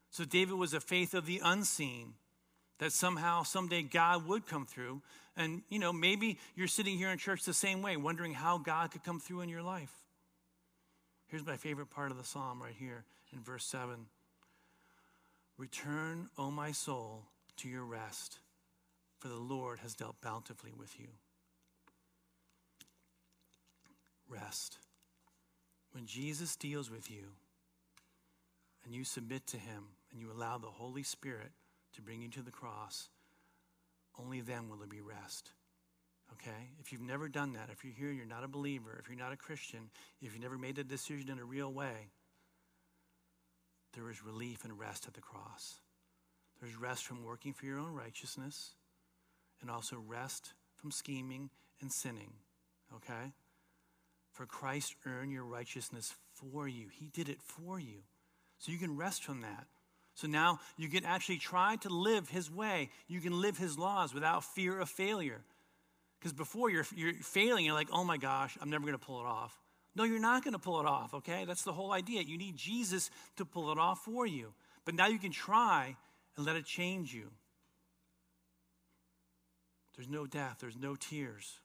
So 0.10 0.26
David 0.26 0.56
was 0.56 0.74
a 0.74 0.82
faith 0.82 1.14
of 1.14 1.26
the 1.26 1.42
unseen 1.44 2.14
that 2.80 2.92
somehow, 2.92 3.44
someday, 3.44 3.84
God 3.84 4.28
would 4.28 4.46
come 4.46 4.66
through. 4.66 5.02
And, 5.38 5.62
you 5.70 5.80
know, 5.80 5.94
maybe 5.94 6.40
you're 6.56 6.68
sitting 6.68 6.98
here 6.98 7.10
in 7.10 7.18
church 7.18 7.44
the 7.44 7.54
same 7.54 7.82
way, 7.82 7.96
wondering 7.96 8.34
how 8.34 8.58
God 8.58 8.92
could 8.92 9.04
come 9.04 9.20
through 9.20 9.42
in 9.42 9.50
your 9.50 9.62
life. 9.62 9.94
Here's 11.28 11.46
my 11.46 11.56
favorite 11.56 11.90
part 11.90 12.12
of 12.12 12.18
the 12.18 12.26
psalm 12.26 12.62
right 12.62 12.76
here 12.78 13.06
in 13.32 13.42
verse 13.42 13.64
7 13.66 14.08
Return, 15.58 16.28
O 16.38 16.52
my 16.52 16.72
soul, 16.72 17.24
to 17.58 17.70
your 17.70 17.86
rest, 17.86 18.40
for 19.20 19.28
the 19.30 19.36
Lord 19.36 19.80
has 19.80 19.94
dealt 19.94 20.20
bountifully 20.22 20.74
with 20.78 21.00
you. 21.00 21.08
Rest. 24.32 24.78
When 25.92 26.06
Jesus 26.06 26.56
deals 26.56 26.90
with 26.90 27.12
you 27.12 27.26
and 28.86 28.96
you 28.96 29.04
submit 29.04 29.46
to 29.48 29.58
him 29.58 29.84
and 30.12 30.22
you 30.22 30.32
allow 30.32 30.58
the 30.58 30.68
Holy 30.68 31.04
Spirit 31.04 31.52
to 31.96 32.02
bring 32.02 32.22
you 32.22 32.30
to 32.30 32.42
the 32.42 32.52
cross, 32.52 33.10
only 34.18 34.40
then 34.40 34.70
will 34.70 34.78
there 34.78 34.88
be 34.88 35.02
rest. 35.02 35.52
Okay? 36.34 36.70
If 36.80 36.94
you've 36.94 37.02
never 37.02 37.28
done 37.28 37.54
that, 37.54 37.70
if 37.72 37.84
you're 37.84 37.94
here 37.94 38.12
you're 38.12 38.26
not 38.26 38.46
a 38.46 38.48
believer, 38.48 38.98
if 39.02 39.10
you're 39.10 39.20
not 39.20 39.34
a 39.34 39.38
Christian, 39.38 39.90
if 40.22 40.34
you've 40.34 40.42
never 40.42 40.58
made 40.58 40.78
a 40.78 40.84
decision 40.84 41.30
in 41.30 41.40
a 41.40 41.44
real 41.46 41.72
way, 41.74 42.10
there 43.94 44.10
is 44.10 44.24
relief 44.24 44.64
and 44.64 44.80
rest 44.80 45.08
at 45.08 45.14
the 45.14 45.22
cross. 45.22 45.82
There's 46.62 46.78
rest 46.78 47.06
from 47.06 47.26
working 47.26 47.52
for 47.54 47.66
your 47.66 47.80
own 47.80 47.94
righteousness 47.94 48.76
and 49.62 49.70
also 49.70 49.98
rest 50.08 50.54
from 50.78 50.92
scheming 50.92 51.50
and 51.82 51.92
sinning. 51.92 52.32
Okay? 52.96 53.34
For 54.32 54.46
Christ 54.46 54.96
earned 55.06 55.32
your 55.32 55.44
righteousness 55.44 56.16
for 56.34 56.68
you. 56.68 56.88
He 56.92 57.08
did 57.08 57.30
it 57.30 57.42
for 57.42 57.80
you. 57.80 58.04
So 58.58 58.72
you 58.72 58.78
can 58.78 58.96
rest 58.96 59.24
from 59.24 59.42
that. 59.42 59.68
So 60.14 60.28
now 60.28 60.60
you 60.78 60.88
can 60.88 61.06
actually 61.06 61.38
try 61.38 61.78
to 61.78 61.90
live 61.90 62.30
His 62.30 62.52
way. 62.52 62.90
You 63.08 63.22
can 63.22 63.42
live 63.42 63.58
His 63.58 63.78
laws 63.78 64.14
without 64.14 64.44
fear 64.44 64.80
of 64.80 64.90
failure. 64.90 65.42
Because 66.20 66.34
before 66.34 66.70
you're, 66.70 66.86
you're 66.96 67.14
failing, 67.14 67.66
you're 67.66 67.74
like, 67.74 67.90
oh 67.92 68.04
my 68.04 68.18
gosh, 68.18 68.58
I'm 68.62 68.70
never 68.70 68.86
going 68.86 68.98
to 68.98 69.04
pull 69.04 69.20
it 69.20 69.26
off. 69.26 69.58
No, 69.96 70.04
you're 70.04 70.20
not 70.20 70.44
going 70.44 70.54
to 70.54 70.60
pull 70.60 70.80
it 70.80 70.86
off, 70.86 71.14
okay? 71.16 71.44
That's 71.46 71.64
the 71.64 71.74
whole 71.74 71.92
idea. 71.92 72.22
You 72.22 72.38
need 72.38 72.56
Jesus 72.56 73.10
to 73.38 73.46
pull 73.46 73.72
it 73.72 73.78
off 73.78 74.06
for 74.06 74.26
you. 74.26 74.54
But 74.86 74.96
now 74.96 75.08
you 75.08 75.20
can 75.20 75.32
try 75.32 75.96
and 76.38 76.46
let 76.46 76.56
it 76.56 76.66
change 76.66 77.14
you. 77.14 77.30
There's 79.96 80.08
no 80.08 80.26
death, 80.26 80.58
there's 80.62 80.78
no 80.78 80.96
tears. 80.96 81.60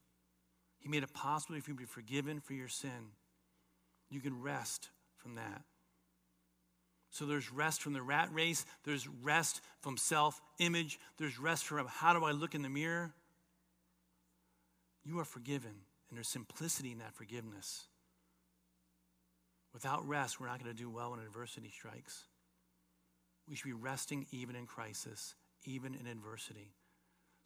He 0.87 0.93
made 0.93 1.03
it 1.03 1.13
possible 1.13 1.61
for 1.61 1.71
you 1.71 1.75
to 1.75 1.81
be 1.81 1.85
forgiven 1.85 2.39
for 2.39 2.53
your 2.53 2.69
sin. 2.69 3.11
You 4.09 4.21
can 4.21 4.41
rest 4.41 4.91
from 5.17 5.35
that. 5.35 5.63
So 7.11 7.27
there's 7.27 7.51
rest 7.51 7.83
from 7.83 7.93
the 7.93 8.03
rat 8.03 8.29
race, 8.33 8.65
there's 8.85 9.09
rest 9.09 9.63
from 9.81 9.97
self 9.97 10.41
image, 10.61 11.01
there's 11.19 11.41
rest 11.41 11.65
from 11.65 11.89
how 11.89 12.13
do 12.13 12.25
I 12.25 12.31
look 12.31 12.55
in 12.55 12.63
the 12.63 12.69
mirror? 12.69 13.13
You 15.03 15.19
are 15.19 15.25
forgiven, 15.25 15.75
and 16.09 16.17
there's 16.17 16.29
simplicity 16.29 16.93
in 16.93 16.99
that 16.99 17.15
forgiveness. 17.15 17.89
Without 19.75 20.07
rest, 20.07 20.39
we're 20.39 20.47
not 20.47 20.63
going 20.63 20.71
to 20.71 20.81
do 20.81 20.89
well 20.89 21.11
when 21.11 21.19
adversity 21.19 21.73
strikes. 21.75 22.27
We 23.49 23.57
should 23.57 23.67
be 23.67 23.73
resting 23.73 24.27
even 24.31 24.55
in 24.55 24.67
crisis, 24.67 25.35
even 25.65 25.97
in 25.97 26.07
adversity. 26.07 26.77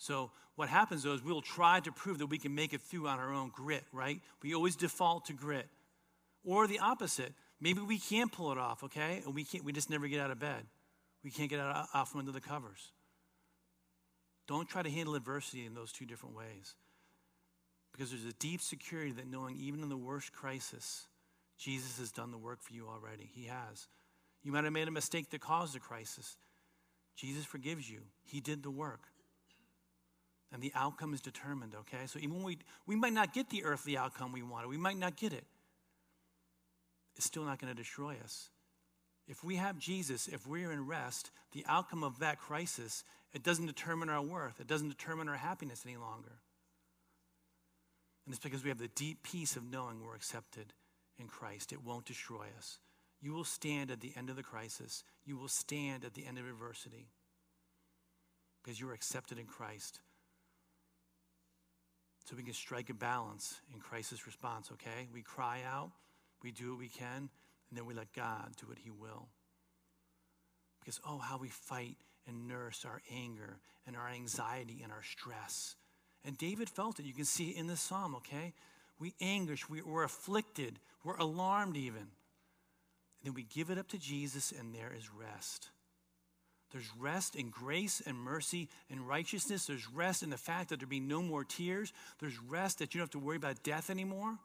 So, 0.01 0.31
what 0.57 0.71
happens 0.71 1.03
though 1.03 1.13
is 1.13 1.23
we'll 1.23 1.43
try 1.43 1.79
to 1.81 1.93
prove 1.93 2.19
that 2.19 2.27
we 2.27 2.39
can 2.39 2.55
make 2.55 2.73
it 2.73 2.81
through 2.81 3.07
on 3.07 3.19
our 3.19 3.35
own 3.35 3.51
grit, 3.55 3.85
right? 3.93 4.19
We 4.43 4.55
always 4.55 4.75
default 4.75 5.27
to 5.27 5.35
grit. 5.35 5.69
Or 6.43 6.67
the 6.67 6.79
opposite. 6.79 7.35
Maybe 7.61 7.83
we 7.83 7.99
can 7.99 8.31
pull 8.31 8.51
it 8.51 8.57
off, 8.57 8.83
okay? 8.85 9.21
And 9.27 9.35
we 9.35 9.45
can't 9.45 9.63
we 9.63 9.73
just 9.73 9.91
never 9.91 10.09
get 10.09 10.19
out 10.19 10.31
of 10.31 10.41
bed. 10.41 10.65
We 11.23 11.31
can't 11.31 11.51
get 11.51 11.61
out, 11.61 11.87
out 11.93 12.09
from 12.09 12.21
under 12.21 12.33
the 12.33 12.41
covers. 12.41 12.93
Don't 14.49 14.67
try 14.67 14.83
to 14.83 14.91
handle 14.91 15.15
adversity 15.15 15.67
in 15.67 15.75
those 15.75 15.93
two 15.93 16.07
different 16.07 16.35
ways. 16.35 16.75
Because 17.93 18.11
there's 18.11 18.25
a 18.25 18.33
deep 18.39 18.63
security 18.63 19.13
that 19.13 19.31
knowing 19.31 19.57
even 19.59 19.83
in 19.83 19.91
the 19.91 19.99
worst 19.99 20.33
crisis, 20.33 21.07
Jesus 21.59 21.99
has 21.99 22.11
done 22.11 22.31
the 22.31 22.39
work 22.39 22.63
for 22.63 22.73
you 22.73 22.89
already. 22.89 23.31
He 23.35 23.45
has. 23.45 23.87
You 24.43 24.51
might 24.51 24.65
have 24.65 24.73
made 24.73 24.89
a 24.89 24.93
mistake 24.93 25.29
that 25.31 25.43
caused 25.43 25.75
the 25.75 25.81
crisis. 25.81 26.39
Jesus 27.17 27.45
forgives 27.45 27.91
you. 27.91 28.01
He 28.25 28.41
did 28.41 28.63
the 28.63 28.71
work. 28.71 29.01
And 30.53 30.61
the 30.61 30.73
outcome 30.75 31.15
is 31.15 31.21
determined, 31.21 31.75
okay? 31.75 32.07
So 32.07 32.19
even 32.19 32.43
we, 32.43 32.59
we 32.87 32.97
might 32.97 33.13
not 33.13 33.33
get 33.33 33.51
the 33.51 33.65
earthly 33.65 33.97
outcome 33.97 34.33
we 34.33 34.43
wanted, 34.43 34.69
we 34.69 34.77
might 34.77 34.99
not 34.99 35.17
get 35.17 35.33
it. 35.33 35.45
it's 37.17 37.27
still 37.27 37.45
not 37.45 37.61
going 37.61 37.73
to 37.73 37.81
destroy 37.81 38.17
us. 38.25 38.51
If 39.29 39.45
we 39.45 39.57
have 39.57 39.79
Jesus, 39.79 40.27
if 40.27 40.47
we're 40.47 40.73
in 40.73 40.87
rest, 40.87 41.31
the 41.53 41.65
outcome 41.69 42.03
of 42.03 42.19
that 42.19 42.41
crisis, 42.41 43.05
it 43.33 43.45
doesn't 43.45 43.67
determine 43.67 44.09
our 44.09 44.23
worth. 44.23 44.61
It 44.61 44.67
doesn't 44.67 44.89
determine 44.89 45.29
our 45.29 45.37
happiness 45.37 45.85
any 45.87 45.97
longer. 45.97 46.33
And 48.27 48.35
it's 48.35 48.43
because 48.43 48.65
we 48.65 48.71
have 48.71 48.79
the 48.79 48.89
deep 48.89 49.23
peace 49.23 49.55
of 49.55 49.71
knowing 49.71 50.05
we're 50.05 50.17
accepted 50.17 50.73
in 51.19 51.29
Christ. 51.29 51.73
It 51.73 51.85
won't 51.85 52.07
destroy 52.07 52.47
us. 52.59 52.79
You 53.23 53.33
will 53.33 53.45
stand 53.45 53.91
at 53.91 54.01
the 54.01 54.13
end 54.17 54.31
of 54.31 54.37
the 54.37 54.43
crisis. 54.43 55.05
You 55.25 55.37
will 55.37 55.49
stand 55.49 56.05
at 56.05 56.15
the 56.15 56.27
end 56.27 56.39
of 56.39 56.47
adversity 56.49 57.07
because 58.63 58.81
you 58.81 58.89
are 58.89 58.95
accepted 58.95 59.39
in 59.39 59.47
Christ. 59.47 60.01
So 62.25 62.37
we 62.37 62.43
can 62.43 62.55
strike 62.55 62.91
a 62.91 62.95
balance 62.95 63.61
in 63.73 63.81
crisis 63.81 64.27
response, 64.27 64.71
okay? 64.73 65.09
We 65.13 65.23
cry 65.23 65.61
out, 65.67 65.91
we 66.43 66.53
do 66.53 66.71
what 66.71 66.79
we 66.79 66.89
can, 66.89 67.29
and 67.69 67.79
then 67.79 67.87
we 67.87 67.95
let 67.95 68.13
God 68.13 68.51
do 68.61 68.67
what 68.67 68.79
He 68.79 68.91
will. 68.91 69.29
Because, 70.81 71.01
oh, 71.07 71.19
how 71.19 71.39
we 71.39 71.49
fight 71.49 71.97
and 72.27 72.47
nurse 72.47 72.85
our 72.85 73.03
anger 73.13 73.59
and 73.87 73.97
our 73.97 74.09
anxiety 74.09 74.81
and 74.83 74.93
our 74.93 75.03
stress. 75.03 75.77
And 76.25 76.37
David 76.37 76.69
felt 76.69 77.01
it. 77.01 77.07
You 77.07 77.15
can 77.15 77.25
see 77.25 77.51
it 77.51 77.57
in 77.57 77.67
the 77.67 77.77
psalm, 77.77 78.15
okay? 78.17 78.53
We 78.99 79.15
anguish, 79.21 79.69
we, 79.69 79.83
we're 79.83 80.05
afflicted, 80.05 80.79
we're 81.03 81.17
alarmed 81.17 81.77
even. 81.77 82.03
And 82.03 82.09
then 83.25 83.35
we 83.35 83.43
give 83.43 83.71
it 83.71 83.79
up 83.79 83.89
to 83.89 83.99
Jesus, 83.99 84.53
and 84.53 84.75
there 84.75 84.93
is 84.97 85.11
rest. 85.13 85.71
There's 86.73 86.91
rest 86.99 87.35
in 87.35 87.51
grace 87.51 88.01
and 88.07 88.17
mercy 88.17 88.69
and 88.91 89.07
righteousness. 89.07 89.67
There's 89.67 89.89
rest 89.91 90.23
in 90.23 90.31
the 90.31 90.37
fact 90.37 90.69
that 90.69 90.79
there 90.79 90.87
be 90.87 91.01
no 91.01 91.23
more 91.23 91.45
tears. 91.45 91.93
There's 92.21 92.39
rest 92.39 92.79
that 92.79 92.95
you 92.95 92.99
don't 92.99 93.07
have 93.07 93.21
to 93.21 93.27
worry 93.27 93.37
about 93.37 93.63
death 93.63 93.91
anymore. 93.91 94.39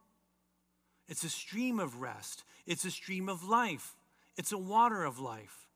It's 1.08 1.24
a 1.24 1.30
stream 1.30 1.80
of 1.80 2.02
rest, 2.02 2.44
it's 2.66 2.84
a 2.84 2.92
stream 2.92 3.30
of 3.30 3.44
life, 3.44 3.96
it's 4.38 4.52
a 4.52 4.58
water 4.58 5.04
of 5.04 5.20
life. 5.20 5.68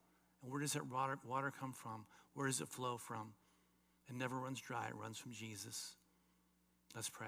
And 0.41 0.51
where 0.51 0.62
does 0.62 0.73
that 0.73 0.88
water, 0.88 1.19
water 1.27 1.53
come 1.57 1.73
from? 1.73 2.05
Where 2.33 2.47
does 2.47 2.62
it 2.62 2.67
flow 2.67 2.97
from? 2.97 3.33
It 4.07 4.15
never 4.15 4.38
runs 4.38 4.59
dry, 4.59 4.88
it 4.88 4.95
runs 4.95 5.19
from 5.19 5.33
Jesus. 5.33 5.93
Let's 6.95 7.09
pray. 7.09 7.27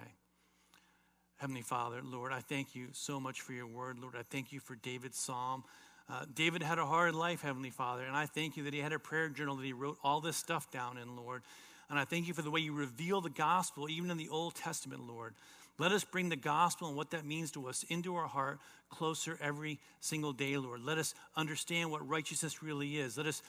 Heavenly 1.38 1.62
Father, 1.62 2.02
Lord, 2.04 2.32
I 2.32 2.40
thank 2.40 2.76
you 2.76 2.88
so 2.92 3.20
much 3.20 3.42
for 3.42 3.54
your 3.54 3.68
word. 3.68 4.00
Lord, 4.00 4.16
I 4.18 4.24
thank 4.30 4.52
you 4.52 4.60
for 4.60 4.76
David's 4.76 5.18
psalm. 5.18 5.64
Uh, 6.10 6.26
David 6.34 6.62
had 6.62 6.78
a 6.78 6.86
hard 6.86 7.16
life, 7.16 7.42
Heavenly 7.42 7.70
Father, 7.70 8.04
and 8.04 8.16
I 8.16 8.26
thank 8.26 8.58
you 8.58 8.64
that 8.64 8.74
he 8.74 8.80
had 8.80 8.94
a 8.94 9.00
prayer 9.00 9.30
journal 9.30 9.56
that 9.56 9.66
he 9.66 9.74
wrote 9.74 9.98
all 10.04 10.20
this 10.20 10.38
stuff 10.38 10.70
down 10.72 10.98
in, 10.98 11.16
Lord. 11.16 11.42
And 11.90 12.00
I 12.00 12.06
thank 12.06 12.28
you 12.28 12.34
for 12.34 12.42
the 12.42 12.52
way 12.52 12.62
you 12.62 12.74
reveal 12.74 13.22
the 13.22 13.30
gospel, 13.30 13.90
even 13.90 14.12
in 14.12 14.18
the 14.18 14.30
Old 14.30 14.56
Testament, 14.56 15.08
Lord. 15.08 15.34
Let 15.78 15.92
us 15.92 16.04
bring 16.04 16.30
the 16.30 16.36
gospel 16.36 16.88
and 16.88 16.96
what 16.96 17.12
that 17.12 17.26
means 17.26 17.52
to 17.52 17.68
us 17.68 17.84
into 17.90 18.16
our 18.16 18.28
heart 18.28 18.60
closer 18.90 19.38
every 19.42 19.80
single 20.00 20.34
day, 20.34 20.58
Lord. 20.58 20.84
Let 20.84 20.98
us 20.98 21.16
understand 21.36 21.92
what 21.92 22.08
righteousness 22.08 22.62
really 22.62 22.98
is. 22.98 23.18
Let 23.18 23.26
us 23.26 23.42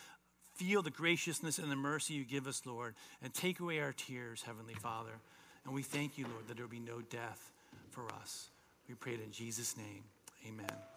feel 0.54 0.82
the 0.82 0.90
graciousness 0.90 1.58
and 1.58 1.70
the 1.70 1.76
mercy 1.76 2.14
you 2.14 2.24
give 2.24 2.46
us, 2.46 2.62
Lord, 2.64 2.94
and 3.22 3.32
take 3.34 3.60
away 3.60 3.80
our 3.80 3.92
tears, 3.92 4.42
Heavenly 4.42 4.74
Father. 4.74 5.12
And 5.64 5.74
we 5.74 5.82
thank 5.82 6.18
you, 6.18 6.24
Lord, 6.24 6.48
that 6.48 6.56
there 6.56 6.64
will 6.64 6.70
be 6.70 6.80
no 6.80 7.00
death 7.10 7.52
for 7.90 8.06
us. 8.20 8.48
We 8.88 8.94
pray 8.94 9.14
it 9.14 9.20
in 9.24 9.30
Jesus' 9.30 9.76
name. 9.76 10.04
Amen. 10.48 10.91